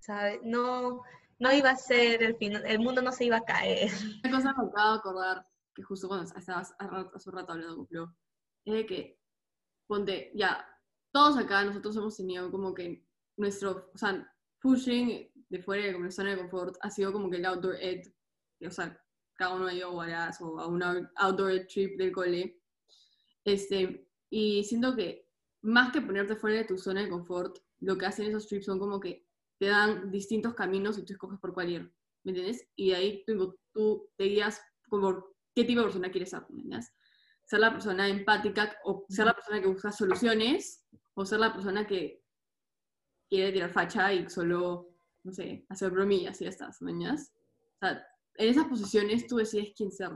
¿sabe? 0.00 0.40
No, 0.42 1.02
no 1.38 1.52
iba 1.52 1.70
a 1.70 1.76
ser 1.76 2.22
el 2.22 2.36
final, 2.36 2.64
el 2.66 2.78
mundo 2.78 3.02
no 3.02 3.12
se 3.12 3.26
iba 3.26 3.36
a 3.36 3.44
caer. 3.44 3.90
Una 4.24 4.36
cosa 4.36 4.54
me 4.54 4.68
acabo 4.68 4.92
de 4.92 4.98
acordar, 4.98 5.46
que 5.74 5.82
justo 5.82 6.08
cuando 6.08 6.24
estabas 6.24 6.74
hace 6.78 7.28
un 7.28 7.36
rato 7.36 7.52
hablando 7.52 7.76
con 7.76 7.86
Flo, 7.86 8.16
es 8.64 8.74
de 8.74 8.86
que, 8.86 9.20
ponte, 9.86 10.32
ya, 10.34 10.66
todos 11.12 11.36
acá 11.36 11.64
nosotros 11.64 11.96
hemos 11.96 12.16
tenido 12.16 12.50
como 12.50 12.72
que 12.74 13.04
nuestro, 13.36 13.90
o 13.94 13.98
sea, 13.98 14.26
pushing 14.60 15.30
de 15.50 15.62
fuera 15.62 15.84
de 15.84 15.92
como 15.92 16.10
zona 16.10 16.30
de 16.30 16.38
confort 16.38 16.76
ha 16.80 16.90
sido 16.90 17.12
como 17.12 17.28
que 17.28 17.36
el 17.36 17.44
outdoor 17.44 17.76
ed, 17.76 18.10
o 18.66 18.70
sea, 18.70 18.98
cada 19.36 19.54
uno 19.54 19.70
ido 19.70 19.88
a 19.88 19.92
Huaraz 19.92 20.40
o 20.40 20.58
a 20.58 20.66
una 20.66 21.10
outdoor 21.16 21.66
trip 21.66 21.98
del 21.98 22.12
cole, 22.12 22.60
este, 23.44 24.08
y 24.30 24.64
siento 24.64 24.94
que 24.94 25.28
más 25.62 25.92
que 25.92 26.00
ponerte 26.00 26.36
fuera 26.36 26.58
de 26.58 26.64
tu 26.64 26.78
zona 26.78 27.02
de 27.02 27.08
confort, 27.08 27.58
lo 27.80 27.96
que 27.96 28.06
hacen 28.06 28.26
esos 28.26 28.46
trips 28.46 28.66
son 28.66 28.78
como 28.78 29.00
que 29.00 29.26
te 29.58 29.66
dan 29.66 30.10
distintos 30.10 30.54
caminos 30.54 30.98
y 30.98 31.04
tú 31.04 31.12
escoges 31.12 31.38
por 31.38 31.54
cuál 31.54 31.70
ir, 31.70 31.94
¿me 32.22 32.32
entiendes? 32.32 32.68
Y 32.76 32.90
de 32.90 32.96
ahí 32.96 33.24
tú, 33.26 33.58
tú 33.72 34.10
te 34.16 34.24
guías 34.24 34.60
como 34.88 35.26
qué 35.54 35.64
tipo 35.64 35.80
de 35.80 35.86
persona 35.86 36.10
quieres 36.10 36.30
ser, 36.30 36.42
¿me 36.50 36.62
entiendes? 36.62 36.92
ser 37.44 37.60
la 37.60 37.72
persona 37.72 38.08
empática 38.08 38.76
o 38.84 39.04
ser 39.08 39.26
la 39.26 39.34
persona 39.34 39.60
que 39.60 39.68
busca 39.68 39.92
soluciones 39.92 40.84
o 41.14 41.24
ser 41.26 41.40
la 41.40 41.52
persona 41.52 41.86
que 41.86 42.22
quiere 43.28 43.52
tirar 43.52 43.70
facha 43.70 44.12
y 44.12 44.28
solo, 44.28 44.94
no 45.22 45.32
sé, 45.32 45.66
hacer 45.68 45.90
bromillas 45.90 46.40
y 46.40 46.44
ya 46.44 46.50
estás, 46.50 46.80
mañas. 46.82 47.32
O 47.76 47.86
sea, 47.86 48.06
en 48.36 48.48
esas 48.48 48.66
posiciones 48.66 49.26
tú 49.26 49.36
decides 49.36 49.72
quién 49.76 49.90
ser. 49.90 50.10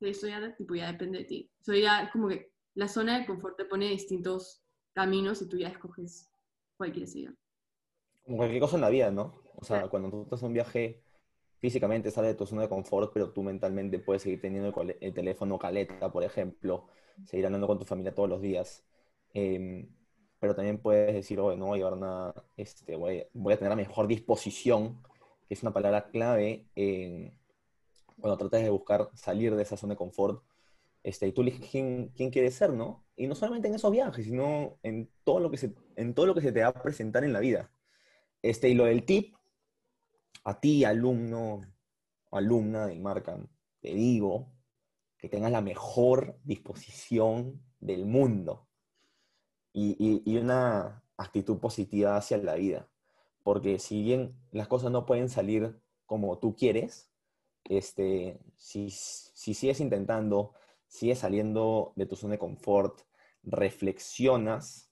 Eso 0.00 0.26
ya, 0.26 0.54
tipo, 0.56 0.74
ya 0.74 0.92
depende 0.92 1.18
de 1.18 1.24
ti. 1.24 1.50
Eso 1.60 1.74
ya 1.74 2.10
como 2.12 2.28
que 2.28 2.52
la 2.74 2.88
zona 2.88 3.18
de 3.18 3.26
confort 3.26 3.56
te 3.56 3.64
pone 3.64 3.88
distintos 3.88 4.62
caminos 4.92 5.40
y 5.42 5.48
tú 5.48 5.56
ya 5.56 5.68
escoges 5.68 6.28
cuál 6.76 6.92
quieres 6.92 7.12
seguir. 7.12 7.36
Como 8.24 8.38
cualquier 8.38 8.60
cosa 8.60 8.76
en 8.76 8.82
la 8.82 8.90
vida, 8.90 9.10
¿no? 9.10 9.40
O 9.56 9.64
sea, 9.64 9.88
cuando 9.88 10.10
tú 10.10 10.22
estás 10.22 10.42
en 10.42 10.48
un 10.48 10.54
viaje, 10.54 11.02
físicamente 11.58 12.10
sales 12.10 12.32
de 12.32 12.34
tu 12.34 12.46
zona 12.46 12.62
de 12.62 12.68
confort, 12.68 13.10
pero 13.12 13.30
tú 13.30 13.42
mentalmente 13.42 13.98
puedes 13.98 14.22
seguir 14.22 14.40
teniendo 14.40 14.74
el, 15.00 15.14
teléfono 15.14 15.58
caleta, 15.58 16.12
por 16.12 16.24
ejemplo, 16.24 16.88
seguir 17.24 17.46
andando 17.46 17.66
con 17.66 17.78
tu 17.78 17.84
familia 17.84 18.14
todos 18.14 18.28
los 18.28 18.42
días. 18.42 18.84
Em, 19.32 19.88
pero 20.38 20.54
también 20.54 20.78
puedes 20.78 21.14
decir, 21.14 21.40
oye, 21.40 21.56
no 21.56 21.66
voy 21.66 21.78
a 21.78 21.84
llevar 21.84 21.96
nada, 21.98 22.34
este, 22.56 22.96
voy, 22.96 23.20
a 23.20 23.56
tener 23.56 23.70
la 23.70 23.76
mejor 23.76 24.06
disposición, 24.06 25.02
que 25.46 25.54
es 25.54 25.62
una 25.62 25.72
palabra 25.72 26.08
clave 26.08 26.66
cuando 28.20 28.36
tratas 28.38 28.62
de 28.62 28.70
buscar 28.70 29.10
salir 29.14 29.54
de 29.54 29.62
esa 29.62 29.76
zona 29.76 29.94
de 29.94 29.98
confort. 29.98 30.42
Este, 31.02 31.28
y 31.28 31.32
tú 31.32 31.42
eliges 31.42 31.68
quién, 31.70 32.08
quién 32.16 32.30
quieres 32.30 32.54
ser, 32.56 32.72
¿no? 32.72 33.04
Y 33.14 33.28
no 33.28 33.36
solamente 33.36 33.68
en 33.68 33.74
esos 33.74 33.92
viajes, 33.92 34.24
sino 34.24 34.78
en 34.82 35.08
todo 35.22 35.38
lo 35.38 35.50
que 35.50 35.56
se, 35.56 35.72
en 35.94 36.14
todo 36.14 36.26
lo 36.26 36.34
que 36.34 36.40
se 36.40 36.50
te 36.50 36.62
va 36.62 36.68
a 36.68 36.82
presentar 36.82 37.22
en 37.22 37.32
la 37.32 37.38
vida. 37.38 37.70
Este, 38.42 38.68
y 38.68 38.74
lo 38.74 38.86
del 38.86 39.04
tip, 39.04 39.36
a 40.44 40.60
ti, 40.60 40.84
alumno 40.84 41.60
o 42.30 42.36
alumna 42.36 42.86
de 42.86 42.98
marca, 42.98 43.38
te 43.80 43.94
digo 43.94 44.52
que 45.16 45.28
tengas 45.28 45.52
la 45.52 45.60
mejor 45.60 46.38
disposición 46.44 47.62
del 47.80 48.04
mundo 48.04 48.66
y, 49.72 50.38
una 50.38 51.02
actitud 51.16 51.58
positiva 51.58 52.16
hacia 52.16 52.38
la 52.38 52.54
vida. 52.54 52.88
Porque 53.46 53.78
si 53.78 54.02
bien 54.02 54.34
las 54.50 54.66
cosas 54.66 54.90
no 54.90 55.06
pueden 55.06 55.28
salir 55.28 55.80
como 56.04 56.36
tú 56.40 56.56
quieres, 56.56 57.12
este, 57.62 58.40
si, 58.56 58.90
si 58.90 59.54
sigues 59.54 59.78
intentando, 59.78 60.52
sigues 60.88 61.20
saliendo 61.20 61.92
de 61.94 62.06
tu 62.06 62.16
zona 62.16 62.32
de 62.32 62.40
confort, 62.40 63.02
reflexionas, 63.44 64.90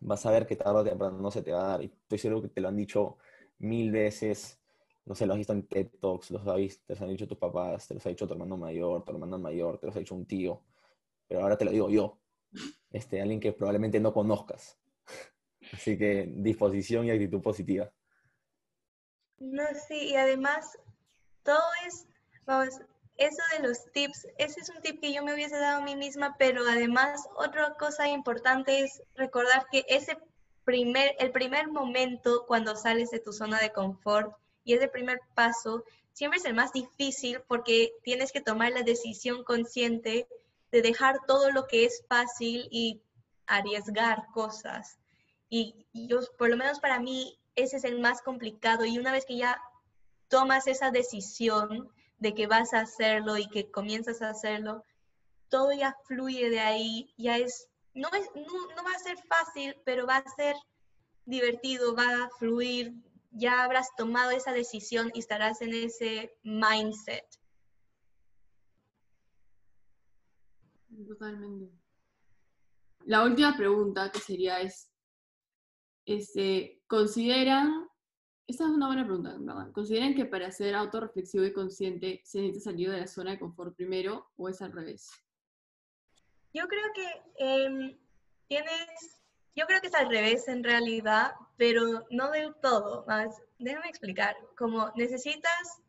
vas 0.00 0.24
a 0.24 0.30
ver 0.30 0.46
que 0.46 0.56
tarde 0.56 0.80
o 0.80 0.84
temprano 0.84 1.18
no 1.18 1.30
se 1.30 1.42
te 1.42 1.52
va 1.52 1.66
a 1.66 1.68
dar. 1.72 1.82
Y 1.82 1.88
estoy 1.88 2.16
seguro 2.16 2.40
que 2.40 2.48
te 2.48 2.62
lo 2.62 2.68
han 2.68 2.76
dicho 2.78 3.18
mil 3.58 3.92
veces, 3.92 4.58
no 5.04 5.14
sé, 5.14 5.26
lo 5.26 5.34
has 5.34 5.38
visto 5.38 5.52
en 5.52 5.66
TED 5.66 5.90
Talks, 6.00 6.30
los 6.30 6.46
has 6.46 6.56
visto, 6.56 6.82
te 6.86 6.94
los 6.94 7.02
han 7.02 7.10
dicho 7.10 7.28
tus 7.28 7.36
papás, 7.36 7.86
te 7.86 7.92
los 7.92 8.06
ha 8.06 8.08
dicho 8.08 8.26
tu 8.26 8.32
hermano 8.32 8.56
mayor, 8.56 9.04
tu 9.04 9.12
hermana 9.12 9.36
mayor, 9.36 9.76
te 9.78 9.88
los 9.88 9.96
ha 9.96 9.98
dicho 9.98 10.14
un 10.14 10.24
tío. 10.24 10.62
Pero 11.28 11.42
ahora 11.42 11.58
te 11.58 11.66
lo 11.66 11.70
digo 11.70 11.90
yo 11.90 12.18
este, 12.90 13.20
alguien 13.20 13.40
que 13.40 13.52
probablemente 13.52 14.00
no 14.00 14.14
conozcas. 14.14 14.78
Así 15.72 15.96
que 15.96 16.28
disposición 16.28 17.06
y 17.06 17.10
actitud 17.10 17.40
positiva. 17.40 17.90
No, 19.38 19.64
sí, 19.88 20.10
y 20.10 20.16
además 20.16 20.78
todo 21.42 21.64
es, 21.86 22.06
vamos, 22.44 22.80
eso 23.16 23.42
de 23.56 23.66
los 23.66 23.90
tips, 23.92 24.26
ese 24.38 24.60
es 24.60 24.70
un 24.70 24.80
tip 24.82 25.00
que 25.00 25.12
yo 25.12 25.24
me 25.24 25.34
hubiese 25.34 25.58
dado 25.58 25.80
a 25.80 25.84
mí 25.84 25.96
misma, 25.96 26.36
pero 26.38 26.62
además 26.62 27.28
otra 27.36 27.74
cosa 27.74 28.08
importante 28.08 28.80
es 28.80 29.02
recordar 29.16 29.66
que 29.70 29.84
ese 29.88 30.18
primer, 30.64 31.14
el 31.18 31.32
primer 31.32 31.68
momento 31.68 32.44
cuando 32.46 32.76
sales 32.76 33.10
de 33.10 33.20
tu 33.20 33.32
zona 33.32 33.58
de 33.58 33.72
confort 33.72 34.36
y 34.64 34.74
ese 34.74 34.88
primer 34.88 35.20
paso 35.34 35.84
siempre 36.12 36.38
es 36.38 36.44
el 36.44 36.54
más 36.54 36.72
difícil 36.72 37.40
porque 37.48 37.92
tienes 38.02 38.32
que 38.32 38.40
tomar 38.40 38.72
la 38.72 38.82
decisión 38.82 39.44
consciente 39.44 40.28
de 40.70 40.82
dejar 40.82 41.18
todo 41.26 41.50
lo 41.50 41.66
que 41.66 41.84
es 41.84 42.04
fácil 42.08 42.68
y 42.70 43.02
arriesgar 43.46 44.26
cosas. 44.32 44.98
Y, 45.54 45.86
yo, 45.92 46.20
por 46.38 46.48
lo 46.48 46.56
menos 46.56 46.80
para 46.80 46.98
mí, 46.98 47.38
ese 47.56 47.76
es 47.76 47.84
el 47.84 48.00
más 48.00 48.22
complicado. 48.22 48.86
Y 48.86 48.98
una 48.98 49.12
vez 49.12 49.26
que 49.26 49.36
ya 49.36 49.60
tomas 50.28 50.66
esa 50.66 50.90
decisión 50.90 51.90
de 52.16 52.32
que 52.32 52.46
vas 52.46 52.72
a 52.72 52.80
hacerlo 52.80 53.36
y 53.36 53.46
que 53.50 53.70
comienzas 53.70 54.22
a 54.22 54.30
hacerlo, 54.30 54.82
todo 55.50 55.70
ya 55.74 55.94
fluye 56.06 56.48
de 56.48 56.60
ahí, 56.60 57.12
ya 57.18 57.36
es, 57.36 57.68
no, 57.92 58.08
es, 58.14 58.30
no, 58.34 58.74
no 58.74 58.82
va 58.82 58.92
a 58.92 58.98
ser 58.98 59.18
fácil, 59.28 59.76
pero 59.84 60.06
va 60.06 60.16
a 60.16 60.34
ser 60.36 60.56
divertido, 61.26 61.94
va 61.94 62.24
a 62.24 62.30
fluir, 62.38 62.94
ya 63.30 63.62
habrás 63.62 63.94
tomado 63.94 64.30
esa 64.30 64.54
decisión 64.54 65.10
y 65.12 65.18
estarás 65.18 65.60
en 65.60 65.74
ese 65.74 66.34
mindset 66.44 67.26
Totalmente. 71.06 71.70
La 73.04 73.24
última 73.24 73.54
pregunta 73.54 74.10
que 74.10 74.20
sería 74.20 74.60
es, 74.60 74.91
este, 76.06 76.82
¿consideran, 76.86 77.88
esta 78.46 78.64
es 78.64 78.70
una 78.70 78.86
buena 78.86 79.04
pregunta, 79.04 79.36
¿verdad? 79.38 79.72
¿Consideran 79.72 80.14
que 80.14 80.24
para 80.24 80.50
ser 80.50 80.74
autorreflexivo 80.74 81.44
y 81.44 81.52
consciente 81.52 82.20
se 82.24 82.40
necesita 82.40 82.70
salir 82.70 82.90
de 82.90 83.00
la 83.00 83.06
zona 83.06 83.32
de 83.32 83.38
confort 83.38 83.74
primero 83.76 84.30
o 84.36 84.48
es 84.48 84.60
al 84.62 84.72
revés? 84.72 85.10
Yo 86.52 86.66
creo 86.66 86.84
que 86.94 87.22
em, 87.38 87.98
tienes, 88.46 89.22
yo 89.54 89.66
creo 89.66 89.80
que 89.80 89.86
es 89.86 89.94
al 89.94 90.08
revés 90.08 90.48
en 90.48 90.62
realidad, 90.62 91.32
pero 91.56 92.06
no 92.10 92.30
del 92.30 92.54
todo. 92.56 93.06
Déjame 93.58 93.88
explicar, 93.88 94.36
como 94.56 94.92
necesitas 94.96 95.82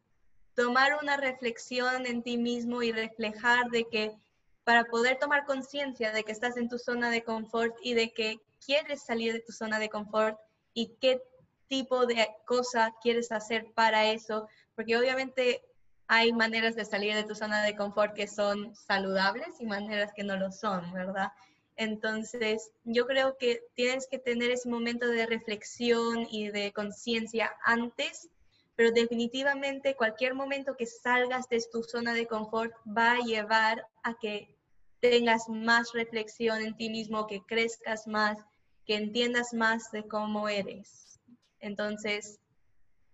tomar 0.55 0.97
una 1.01 1.17
reflexión 1.17 2.05
en 2.05 2.23
ti 2.23 2.37
mismo 2.37 2.83
y 2.83 2.91
reflejar 2.91 3.69
de 3.71 3.85
que 3.85 4.15
para 4.63 4.85
poder 4.85 5.17
tomar 5.19 5.45
conciencia 5.45 6.11
de 6.11 6.23
que 6.23 6.31
estás 6.31 6.55
en 6.57 6.69
tu 6.69 6.77
zona 6.77 7.09
de 7.09 7.23
confort 7.23 7.75
y 7.81 7.95
de 7.95 8.13
que 8.13 8.39
quieres 8.65 9.03
salir 9.03 9.33
de 9.33 9.39
tu 9.39 9.51
zona 9.51 9.79
de 9.79 9.89
confort 9.89 10.37
y 10.73 10.95
qué 10.99 11.21
tipo 11.67 12.05
de 12.05 12.27
cosa 12.45 12.93
quieres 13.01 13.31
hacer 13.31 13.71
para 13.73 14.11
eso, 14.11 14.47
porque 14.75 14.97
obviamente 14.97 15.63
hay 16.07 16.33
maneras 16.33 16.75
de 16.75 16.85
salir 16.85 17.15
de 17.15 17.23
tu 17.23 17.35
zona 17.35 17.63
de 17.63 17.75
confort 17.75 18.13
que 18.13 18.27
son 18.27 18.75
saludables 18.75 19.59
y 19.59 19.65
maneras 19.65 20.11
que 20.15 20.23
no 20.23 20.37
lo 20.37 20.51
son, 20.51 20.91
¿verdad? 20.93 21.31
Entonces, 21.75 22.71
yo 22.83 23.07
creo 23.07 23.37
que 23.37 23.61
tienes 23.75 24.07
que 24.07 24.19
tener 24.19 24.51
ese 24.51 24.69
momento 24.69 25.07
de 25.07 25.25
reflexión 25.25 26.27
y 26.29 26.49
de 26.49 26.71
conciencia 26.71 27.51
antes, 27.65 28.29
pero 28.75 28.91
definitivamente 28.91 29.95
cualquier 29.95 30.35
momento 30.35 30.75
que 30.77 30.85
salgas 30.85 31.49
de 31.49 31.63
tu 31.71 31.83
zona 31.83 32.13
de 32.13 32.27
confort 32.27 32.73
va 32.85 33.13
a 33.13 33.19
llevar 33.19 33.87
a 34.03 34.13
que 34.19 34.55
tengas 34.99 35.49
más 35.49 35.93
reflexión 35.93 36.61
en 36.61 36.77
ti 36.77 36.89
mismo, 36.89 37.27
que 37.27 37.41
crezcas 37.41 38.07
más, 38.07 38.37
que 38.85 38.95
entiendas 38.95 39.53
más 39.53 39.91
de 39.91 40.07
cómo 40.07 40.49
eres. 40.49 41.19
Entonces, 41.59 42.39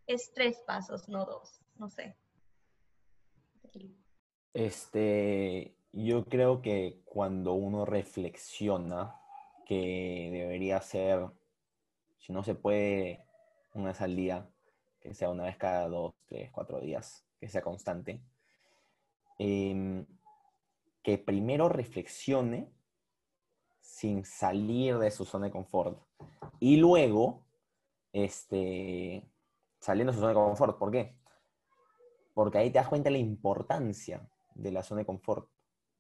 es 0.08 0.32
tres 0.34 0.58
pasos, 0.65 1.08
no 1.08 1.25
dos, 1.25 1.62
no 1.77 1.89
sé. 1.89 2.15
Este, 4.53 5.75
yo 5.91 6.25
creo 6.25 6.62
que 6.62 7.01
cuando 7.05 7.53
uno 7.53 7.86
reflexiona, 7.86 9.15
que 9.65 10.29
debería 10.32 10.82
ser, 10.82 11.27
si 12.17 12.34
no 12.34 12.43
se 12.43 12.55
puede, 12.55 13.23
una 13.73 13.93
día, 13.93 14.49
que 14.99 15.13
sea 15.13 15.29
una 15.29 15.43
vez 15.43 15.58
cada 15.58 15.88
dos, 15.88 16.15
tres, 16.25 16.49
cuatro 16.51 16.79
días, 16.79 17.23
que 17.39 17.47
sea 17.47 17.62
constante. 17.62 18.19
Eh, 19.38 20.05
que 21.03 21.17
primero 21.17 21.69
reflexione 21.69 22.71
sin 23.89 24.23
salir 24.23 24.97
de 24.99 25.10
su 25.12 25.25
zona 25.25 25.47
de 25.47 25.52
confort 25.52 25.99
y 26.60 26.78
luego 26.78 27.43
este, 28.13 29.28
saliendo 29.80 30.12
de 30.12 30.15
su 30.15 30.21
zona 30.21 30.30
de 30.30 30.39
confort. 30.39 30.78
¿Por 30.78 30.91
qué? 30.91 31.17
Porque 32.34 32.60
ahí 32.60 32.69
te 32.69 32.80
das 32.80 32.88
cuenta 32.88 33.08
de 33.08 33.13
la 33.13 33.17
importancia 33.17 34.30
de 34.54 34.71
la 34.71 34.84
zona 34.84 34.99
de 34.99 35.06
confort. 35.06 35.49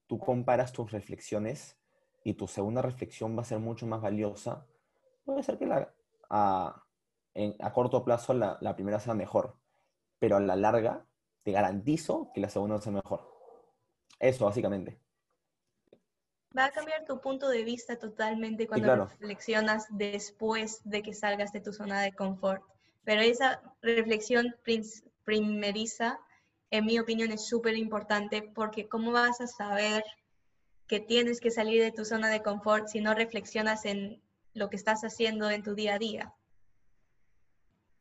Tú 0.07 0.19
comparas 0.19 0.71
tus 0.71 0.91
reflexiones 0.91 1.77
y 2.23 2.35
tu 2.35 2.47
segunda 2.47 2.81
reflexión 2.81 3.35
va 3.35 3.41
a 3.41 3.45
ser 3.45 3.59
mucho 3.59 3.87
más 3.87 4.01
valiosa. 4.01 4.67
Puede 5.25 5.43
ser 5.43 5.57
que 5.57 5.67
a, 6.29 6.85
corto 7.73 8.05
plazo 8.05 8.33
la, 8.33 8.57
la 8.61 8.75
primera 8.75 8.99
sea 8.99 9.13
mejor, 9.13 9.57
pero 10.19 10.37
a 10.37 10.39
la 10.39 10.55
larga 10.55 11.05
te 11.43 11.51
garantizo 11.51 12.31
que 12.33 12.41
la 12.41 12.49
segunda 12.49 12.79
sea 12.79 12.91
mejor. 12.91 13.27
Eso, 14.19 14.45
básicamente. 14.45 15.01
Va 16.57 16.65
a 16.65 16.71
cambiar 16.71 17.05
tu 17.05 17.21
punto 17.21 17.49
de 17.49 17.63
vista 17.63 17.97
totalmente 17.97 18.67
cuando 18.67 19.05
reflexionas 19.05 19.85
después 19.89 20.81
de 20.83 21.03
que 21.03 21.13
salgas 21.13 21.51
de 21.51 21.61
tu 21.61 21.73
zona 21.73 22.01
de 22.01 22.13
confort. 22.13 22.63
Pero 23.03 23.21
esa 23.21 23.61
reflexión 23.81 24.55
primeriza, 25.25 26.19
en 26.71 26.85
mi 26.85 26.99
opinión, 26.99 27.31
es 27.31 27.47
súper 27.47 27.77
importante 27.77 28.41
porque 28.41 28.87
¿cómo 28.87 29.11
vas 29.11 29.41
a 29.41 29.47
saber 29.47 30.03
que 30.87 30.99
tienes 30.99 31.39
que 31.39 31.51
salir 31.51 31.83
de 31.83 31.91
tu 31.91 32.03
zona 32.03 32.29
de 32.29 32.41
confort 32.41 32.87
si 32.87 32.99
no 32.99 33.13
reflexionas 33.13 33.85
en 33.85 34.19
lo 34.55 34.69
que 34.69 34.75
estás 34.75 35.03
haciendo 35.03 35.51
en 35.51 35.61
tu 35.61 35.75
día 35.75 35.95
a 35.95 35.99
día? 35.99 36.33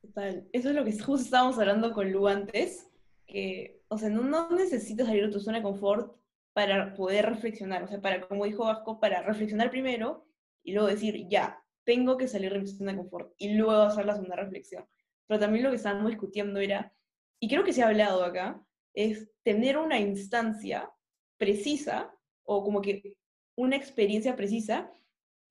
Total. 0.01 0.49
Eso 0.53 0.71
es 0.71 0.75
lo 0.75 0.85
que 0.85 0.93
justo 0.99 1.25
estábamos 1.25 1.59
hablando 1.59 1.93
con 1.93 2.11
Lu 2.11 2.27
antes, 2.27 2.89
que, 3.27 3.83
o 3.89 3.99
sea, 3.99 4.09
no, 4.09 4.23
no 4.23 4.49
necesitas 4.51 5.07
salir 5.07 5.27
de 5.27 5.33
tu 5.33 5.41
zona 5.41 5.59
de 5.59 5.65
confort 5.65 6.17
para 6.53 6.95
poder 6.95 7.27
reflexionar, 7.27 7.83
o 7.85 7.89
sea, 7.89 8.01
para, 8.01 8.27
como 8.27 8.45
dijo 8.45 8.65
Vasco, 8.65 8.99
para 9.01 9.23
reflexionar 9.23 9.71
primero 9.71 10.27
y 10.63 10.73
luego 10.73 10.89
decir, 10.89 11.27
ya, 11.29 11.63
tengo 11.85 12.17
que 12.17 12.29
salir 12.29 12.53
de 12.53 12.59
mi 12.59 12.67
zona 12.67 12.93
de 12.93 12.99
confort 12.99 13.33
y 13.39 13.55
luego 13.55 13.83
hacer 13.83 14.05
la 14.05 14.15
segunda 14.15 14.37
reflexión. 14.37 14.87
Pero 15.27 15.41
también 15.41 15.65
lo 15.65 15.71
que 15.71 15.77
estábamos 15.77 16.11
discutiendo 16.11 16.61
era, 16.61 16.93
y 17.41 17.49
creo 17.49 17.65
que 17.65 17.73
se 17.73 17.83
ha 17.83 17.89
hablado 17.89 18.25
acá, 18.25 18.63
es 18.95 19.31
tener 19.43 19.79
una 19.79 19.99
instancia 19.99 20.91
precisa 21.39 22.13
o 22.45 22.65
como 22.65 22.83
que 22.83 23.17
una 23.57 23.77
experiencia 23.77 24.37
precisa 24.37 24.91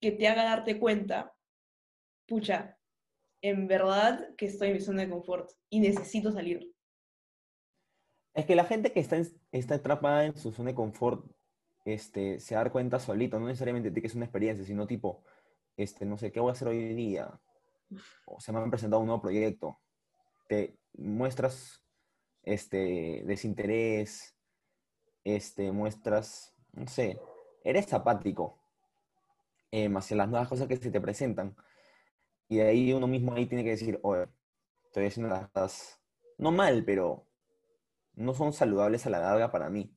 que 0.00 0.12
te 0.12 0.28
haga 0.28 0.44
darte 0.44 0.78
cuenta, 0.78 1.34
pucha, 2.26 2.78
en 3.42 3.66
verdad 3.66 4.34
que 4.36 4.46
estoy 4.46 4.68
en 4.68 4.74
mi 4.74 4.80
zona 4.80 5.02
de 5.02 5.10
confort 5.10 5.50
y 5.70 5.80
necesito 5.80 6.30
salir. 6.32 6.72
Es 8.34 8.46
que 8.46 8.54
la 8.54 8.64
gente 8.64 8.92
que 8.92 9.00
está, 9.00 9.16
está 9.52 9.76
atrapada 9.76 10.26
en 10.26 10.36
su 10.36 10.52
zona 10.52 10.70
de 10.70 10.76
confort 10.76 11.24
este, 11.84 12.38
se 12.40 12.54
da 12.54 12.70
cuenta 12.70 12.98
solito, 12.98 13.40
no 13.40 13.46
necesariamente 13.46 13.92
que 13.92 14.06
es 14.06 14.14
una 14.14 14.26
experiencia, 14.26 14.64
sino 14.64 14.86
tipo, 14.86 15.24
este, 15.76 16.04
no 16.04 16.18
sé, 16.18 16.30
¿qué 16.32 16.40
voy 16.40 16.50
a 16.50 16.52
hacer 16.52 16.68
hoy 16.68 16.94
día? 16.94 17.40
O 18.26 18.40
se 18.40 18.52
me 18.52 18.58
han 18.58 18.70
presentado 18.70 19.00
un 19.00 19.06
nuevo 19.06 19.22
proyecto. 19.22 19.80
Te 20.48 20.78
muestras 20.94 21.82
este, 22.42 23.22
desinterés, 23.26 24.36
este, 25.24 25.72
muestras, 25.72 26.54
no 26.72 26.86
sé, 26.88 27.18
eres 27.64 27.92
apático 27.92 28.58
eh, 29.70 29.90
hacia 29.94 30.16
las 30.16 30.28
nuevas 30.28 30.48
cosas 30.48 30.68
que 30.68 30.76
se 30.76 30.90
te 30.90 31.00
presentan. 31.00 31.56
Y 32.48 32.56
de 32.56 32.68
ahí 32.68 32.92
uno 32.92 33.06
mismo 33.06 33.34
ahí 33.34 33.46
tiene 33.46 33.64
que 33.64 33.70
decir, 33.70 33.98
oye, 34.02 34.26
estoy 34.84 35.06
haciendo 35.06 35.34
las 35.34 35.48
cosas, 35.50 36.00
no 36.38 36.50
mal, 36.50 36.84
pero 36.84 37.27
no 38.18 38.34
son 38.34 38.52
saludables 38.52 39.06
a 39.06 39.10
la 39.10 39.20
larga 39.20 39.50
para 39.50 39.70
mí. 39.70 39.94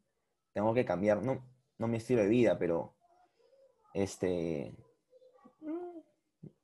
Tengo 0.54 0.74
que 0.74 0.86
cambiar, 0.86 1.24
no, 1.24 1.44
no 1.78 1.88
mi 1.88 1.98
estilo 1.98 2.22
de 2.22 2.30
vida, 2.30 2.58
pero 2.60 2.94
este, 3.94 4.76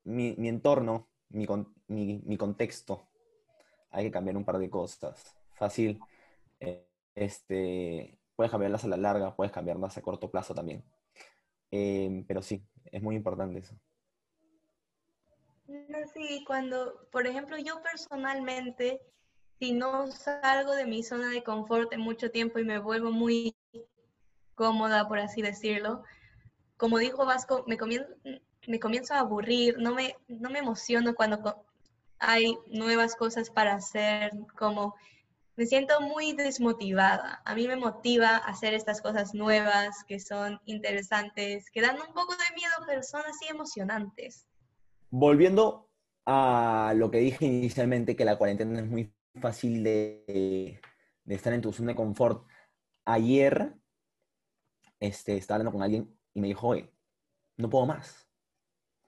mi, 0.04 0.36
mi 0.38 0.48
entorno, 0.50 1.10
mi, 1.30 1.48
mi, 1.88 2.22
mi, 2.24 2.38
contexto, 2.38 3.08
hay 3.90 4.06
que 4.06 4.12
cambiar 4.12 4.38
un 4.38 4.46
par 4.46 4.60
de 4.60 4.70
cosas. 4.70 5.36
Fácil, 5.54 6.00
eh, 6.60 6.88
este, 7.16 8.20
puedes 8.36 8.52
cambiarlas 8.52 8.86
a 8.86 8.90
la 8.90 8.98
larga, 8.98 9.36
puedes 9.36 9.52
cambiarlas 9.52 9.98
a 9.98 10.02
corto 10.02 10.30
plazo 10.30 10.54
también. 10.54 10.84
Eh, 11.72 12.24
pero 12.28 12.44
sí, 12.44 12.64
es 12.86 13.02
muy 13.02 13.16
importante 13.16 13.60
eso. 13.60 13.76
Sí, 16.14 16.44
cuando, 16.46 17.10
por 17.12 17.26
ejemplo, 17.26 17.58
yo 17.58 17.82
personalmente, 17.82 19.02
si 19.60 19.74
no 19.74 20.08
salgo 20.12 20.74
de 20.74 20.86
mi 20.86 21.04
zona 21.04 21.30
de 21.30 21.44
confort 21.44 21.92
en 21.94 22.02
mucho 22.02 22.32
tiempo 22.32 22.60
y 22.60 22.66
me 22.66 22.80
vuelvo 22.80 23.12
muy 23.12 23.56
cómoda, 24.56 25.08
por 25.08 25.20
así 25.20 25.42
decirlo, 25.42 26.04
como 26.78 27.00
dijo 27.00 27.26
Vasco, 27.26 27.64
me 27.68 27.78
comienzo, 27.78 29.14
a 29.14 29.20
aburrir, 29.20 29.78
no 29.80 29.94
me, 29.94 30.16
no 30.28 30.50
me 30.50 30.60
emociono 30.60 31.16
cuando 31.16 31.66
hay 32.20 32.58
nuevas 32.68 33.16
cosas 33.16 33.50
para 33.50 33.74
hacer, 33.74 34.32
como 34.58 34.96
me 35.56 35.66
siento 35.66 36.02
muy 36.02 36.34
desmotivada. 36.34 37.42
A 37.44 37.56
mí 37.56 37.68
me 37.68 37.76
motiva 37.76 38.38
hacer 38.38 38.76
estas 38.76 39.02
cosas 39.02 39.34
nuevas 39.34 40.04
que 40.08 40.20
son 40.20 40.60
interesantes, 40.66 41.72
que 41.72 41.82
dan 41.82 41.96
un 41.96 42.14
poco 42.14 42.34
de 42.34 42.56
miedo, 42.56 42.74
pero 42.86 43.02
son 43.02 43.22
así 43.28 43.48
emocionantes. 43.50 44.48
Volviendo 45.10 45.90
a 46.26 46.94
lo 46.96 47.10
que 47.10 47.20
dije 47.20 47.46
inicialmente, 47.46 48.16
que 48.16 48.26
la 48.26 48.38
cuarentena 48.38 48.80
es 48.80 48.86
muy 48.86 49.12
fácil 49.38 49.84
de, 49.84 50.80
de 51.24 51.36
estar 51.36 51.54
en 51.54 51.62
tu 51.62 51.72
zona 51.74 51.92
de 51.92 51.96
confort. 51.96 52.48
Ayer 53.06 53.74
este, 55.00 55.38
estaba 55.38 55.56
hablando 55.58 55.72
con 55.72 55.84
alguien 55.84 56.18
y 56.34 56.42
me 56.42 56.48
dijo, 56.48 56.68
oye, 56.68 56.92
no 57.58 57.70
puedo 57.70 57.86
más. 57.86 58.30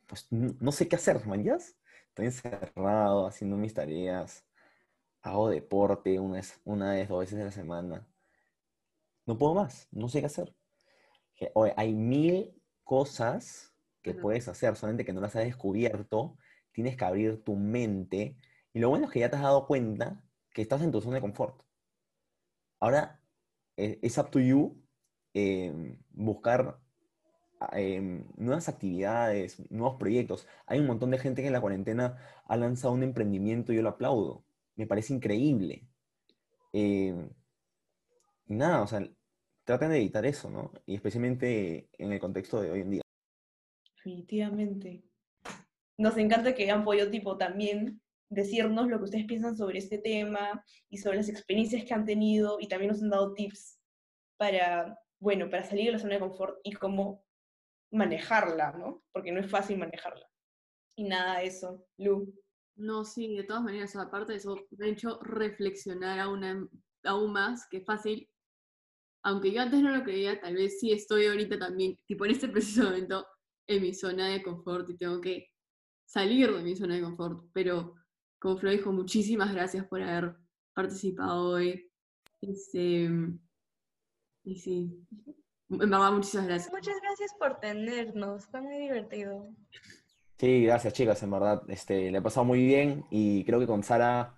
Pues 0.08 0.28
no, 0.32 0.72
sé 0.72 0.88
qué 0.88 0.96
hacer, 0.96 1.26
¿man? 1.28 1.46
Estoy 1.46 2.26
encerrado 2.26 3.28
haciendo 3.28 3.58
mis 3.58 3.74
tareas 3.74 4.46
hago 5.22 5.50
deporte 5.50 6.20
una 6.20 6.36
vez, 6.36 6.60
una 6.64 6.92
vez, 6.92 7.10
dos 7.10 7.20
veces 7.20 7.40
a 7.40 7.46
la 7.46 7.52
semana. 7.52 8.08
No 9.26 9.38
puedo 9.38 9.54
más, 9.54 9.88
no 9.92 10.08
sé 10.10 10.20
qué 10.20 10.28
hacer. 10.28 10.56
Oye, 11.54 11.74
hay 11.78 11.94
mil 11.94 12.54
cosas 12.84 13.74
que 14.02 14.14
puedes 14.14 14.48
hacer, 14.48 14.76
solamente 14.76 15.06
que 15.06 15.14
no 15.14 15.22
las 15.22 15.36
has 15.36 15.44
descubierto, 15.44 16.38
tienes 16.72 16.98
que 16.98 17.06
abrir 17.06 17.44
tu 17.44 17.56
mente. 17.56 18.38
Y 18.74 18.80
lo 18.80 18.90
bueno 18.90 19.06
es 19.06 19.12
que 19.12 19.20
ya 19.20 19.30
te 19.30 19.36
has 19.36 19.44
dado 19.44 19.68
cuenta 19.68 20.24
que 20.54 20.62
estás 20.62 20.82
en 20.82 20.92
tu 20.92 21.02
zona 21.02 21.16
de 21.16 21.22
confort. 21.22 21.62
Ahora 22.80 23.22
e, 23.78 24.00
es 24.02 24.18
up 24.18 24.30
to 24.30 24.40
you 24.40 24.82
em, 25.34 25.98
buscar 26.12 26.80
em, 27.74 28.26
nuevas 28.38 28.70
actividades, 28.70 29.60
nuevos 29.72 29.98
proyectos. 29.98 30.48
Hay 30.66 30.80
un 30.80 30.88
montón 30.88 31.12
de 31.12 31.18
gente 31.20 31.42
que 31.42 31.48
en 31.48 31.54
la 31.54 31.62
cuarentena 31.62 32.18
ha 32.46 32.58
lanzado 32.58 32.94
un 32.94 33.04
emprendimiento 33.04 33.74
y 33.74 33.78
yo 33.78 33.82
lo 33.82 33.90
aplaudo 33.90 34.46
me 34.80 34.88
parece 34.88 35.14
increíble. 35.14 35.86
Eh, 36.72 37.14
nada, 38.48 38.82
o 38.82 38.88
sea, 38.88 39.06
traten 39.66 39.90
de 39.90 39.98
evitar 39.98 40.26
eso, 40.26 40.50
¿no? 40.50 40.72
Y 40.86 40.96
especialmente 40.96 41.90
en 41.98 42.14
el 42.14 42.20
contexto 42.20 42.62
de 42.62 42.72
hoy 42.72 42.80
en 42.80 42.92
día. 42.92 43.02
Definitivamente. 43.98 45.04
Nos 45.98 46.16
encanta 46.16 46.56
que 46.56 46.64
hayan 46.64 46.86
podido, 46.86 47.10
tipo, 47.10 47.38
también 47.38 48.02
decirnos 48.30 48.88
lo 48.88 48.98
que 48.98 49.06
ustedes 49.06 49.26
piensan 49.26 49.58
sobre 49.58 49.80
este 49.80 49.98
tema 49.98 50.64
y 50.90 50.98
sobre 50.98 51.18
las 51.18 51.30
experiencias 51.30 51.84
que 51.84 51.94
han 51.94 52.06
tenido 52.06 52.58
y 52.60 52.68
también 52.68 52.92
nos 52.92 53.02
han 53.02 53.10
dado 53.10 53.34
tips 53.34 53.80
para, 54.38 54.98
bueno, 55.20 55.50
para 55.50 55.64
salir 55.64 55.88
de 55.88 55.92
la 55.94 56.00
zona 56.00 56.14
de 56.14 56.22
confort 56.22 56.60
y 56.64 56.74
cómo 56.74 57.26
manejarla, 57.92 58.72
¿no? 58.74 59.04
Porque 59.12 59.32
no 59.32 59.40
es 59.40 59.50
fácil 59.50 59.78
manejarla. 59.78 60.28
Y 60.96 61.04
nada, 61.04 61.42
eso. 61.42 61.86
Lu. 61.98 62.34
No, 62.76 63.04
sí, 63.04 63.36
de 63.36 63.44
todas 63.44 63.64
maneras, 63.64 63.96
aparte 63.96 64.34
de 64.34 64.38
eso, 64.38 64.56
me 64.72 64.86
ha 64.86 64.90
hecho 64.90 65.20
reflexionar 65.22 66.20
aún, 66.20 66.70
aún 67.04 67.34
más, 67.34 67.68
que 67.70 67.82
fácil. 67.82 68.30
Aunque 69.24 69.52
yo 69.52 69.62
antes 69.62 69.82
no 69.82 69.96
lo 69.96 70.04
creía, 70.04 70.40
tal 70.40 70.56
vez 70.56 70.80
sí 70.80 70.92
estoy 70.94 71.26
ahorita 71.26 71.60
también, 71.60 71.98
tipo 72.06 72.26
en 72.26 72.32
este 72.32 72.48
preciso 72.48 72.84
momento, 72.84 73.28
en 73.68 73.82
mi 73.82 73.94
zona 73.94 74.30
de 74.30 74.42
confort 74.42 74.90
y 74.90 74.98
tengo 74.98 75.20
que 75.20 75.50
salir 76.06 76.54
de 76.54 76.64
mi 76.64 76.76
zona 76.76 76.96
de 76.96 77.02
confort. 77.02 77.44
Pero, 77.54 77.96
como 78.40 78.58
Flo 78.58 78.72
dijo, 78.72 78.92
muchísimas 78.92 79.54
gracias 79.54 79.86
por 79.86 80.02
haber 80.02 80.36
participado 80.74 81.52
hoy. 81.52 81.92
Este, 82.42 83.10
y 84.44 84.56
sí, 84.56 85.06
en 85.70 85.78
verdad, 85.90 86.12
muchísimas 86.12 86.48
gracias. 86.48 86.74
Muchas 86.74 86.96
gracias 87.02 87.34
por 87.38 87.60
tenernos, 87.60 88.48
fue 88.48 88.62
muy 88.62 88.78
divertido. 88.78 89.50
Sí, 90.38 90.64
gracias 90.64 90.94
chicas, 90.94 91.22
en 91.22 91.32
verdad. 91.32 91.64
Este, 91.68 92.10
le 92.10 92.18
he 92.18 92.22
pasado 92.22 92.46
muy 92.46 92.64
bien 92.64 93.06
y 93.12 93.44
creo 93.44 93.60
que 93.60 93.68
con 93.68 93.84
Sara 93.84 94.36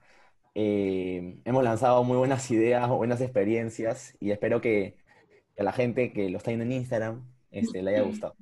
eh, 0.56 1.40
hemos 1.46 1.64
lanzado 1.64 2.04
muy 2.04 2.18
buenas 2.18 2.50
ideas, 2.52 2.90
buenas 2.90 3.22
experiencias 3.22 4.18
y 4.20 4.32
espero 4.32 4.62
que, 4.62 4.98
a 5.58 5.64
la 5.64 5.72
gente 5.72 6.12
que 6.12 6.30
lo 6.30 6.38
está 6.38 6.50
viendo 6.50 6.66
en 6.66 6.72
Instagram 6.72 7.24
este, 7.52 7.84
le 7.84 7.92
haya 7.92 8.02
gustado. 8.02 8.36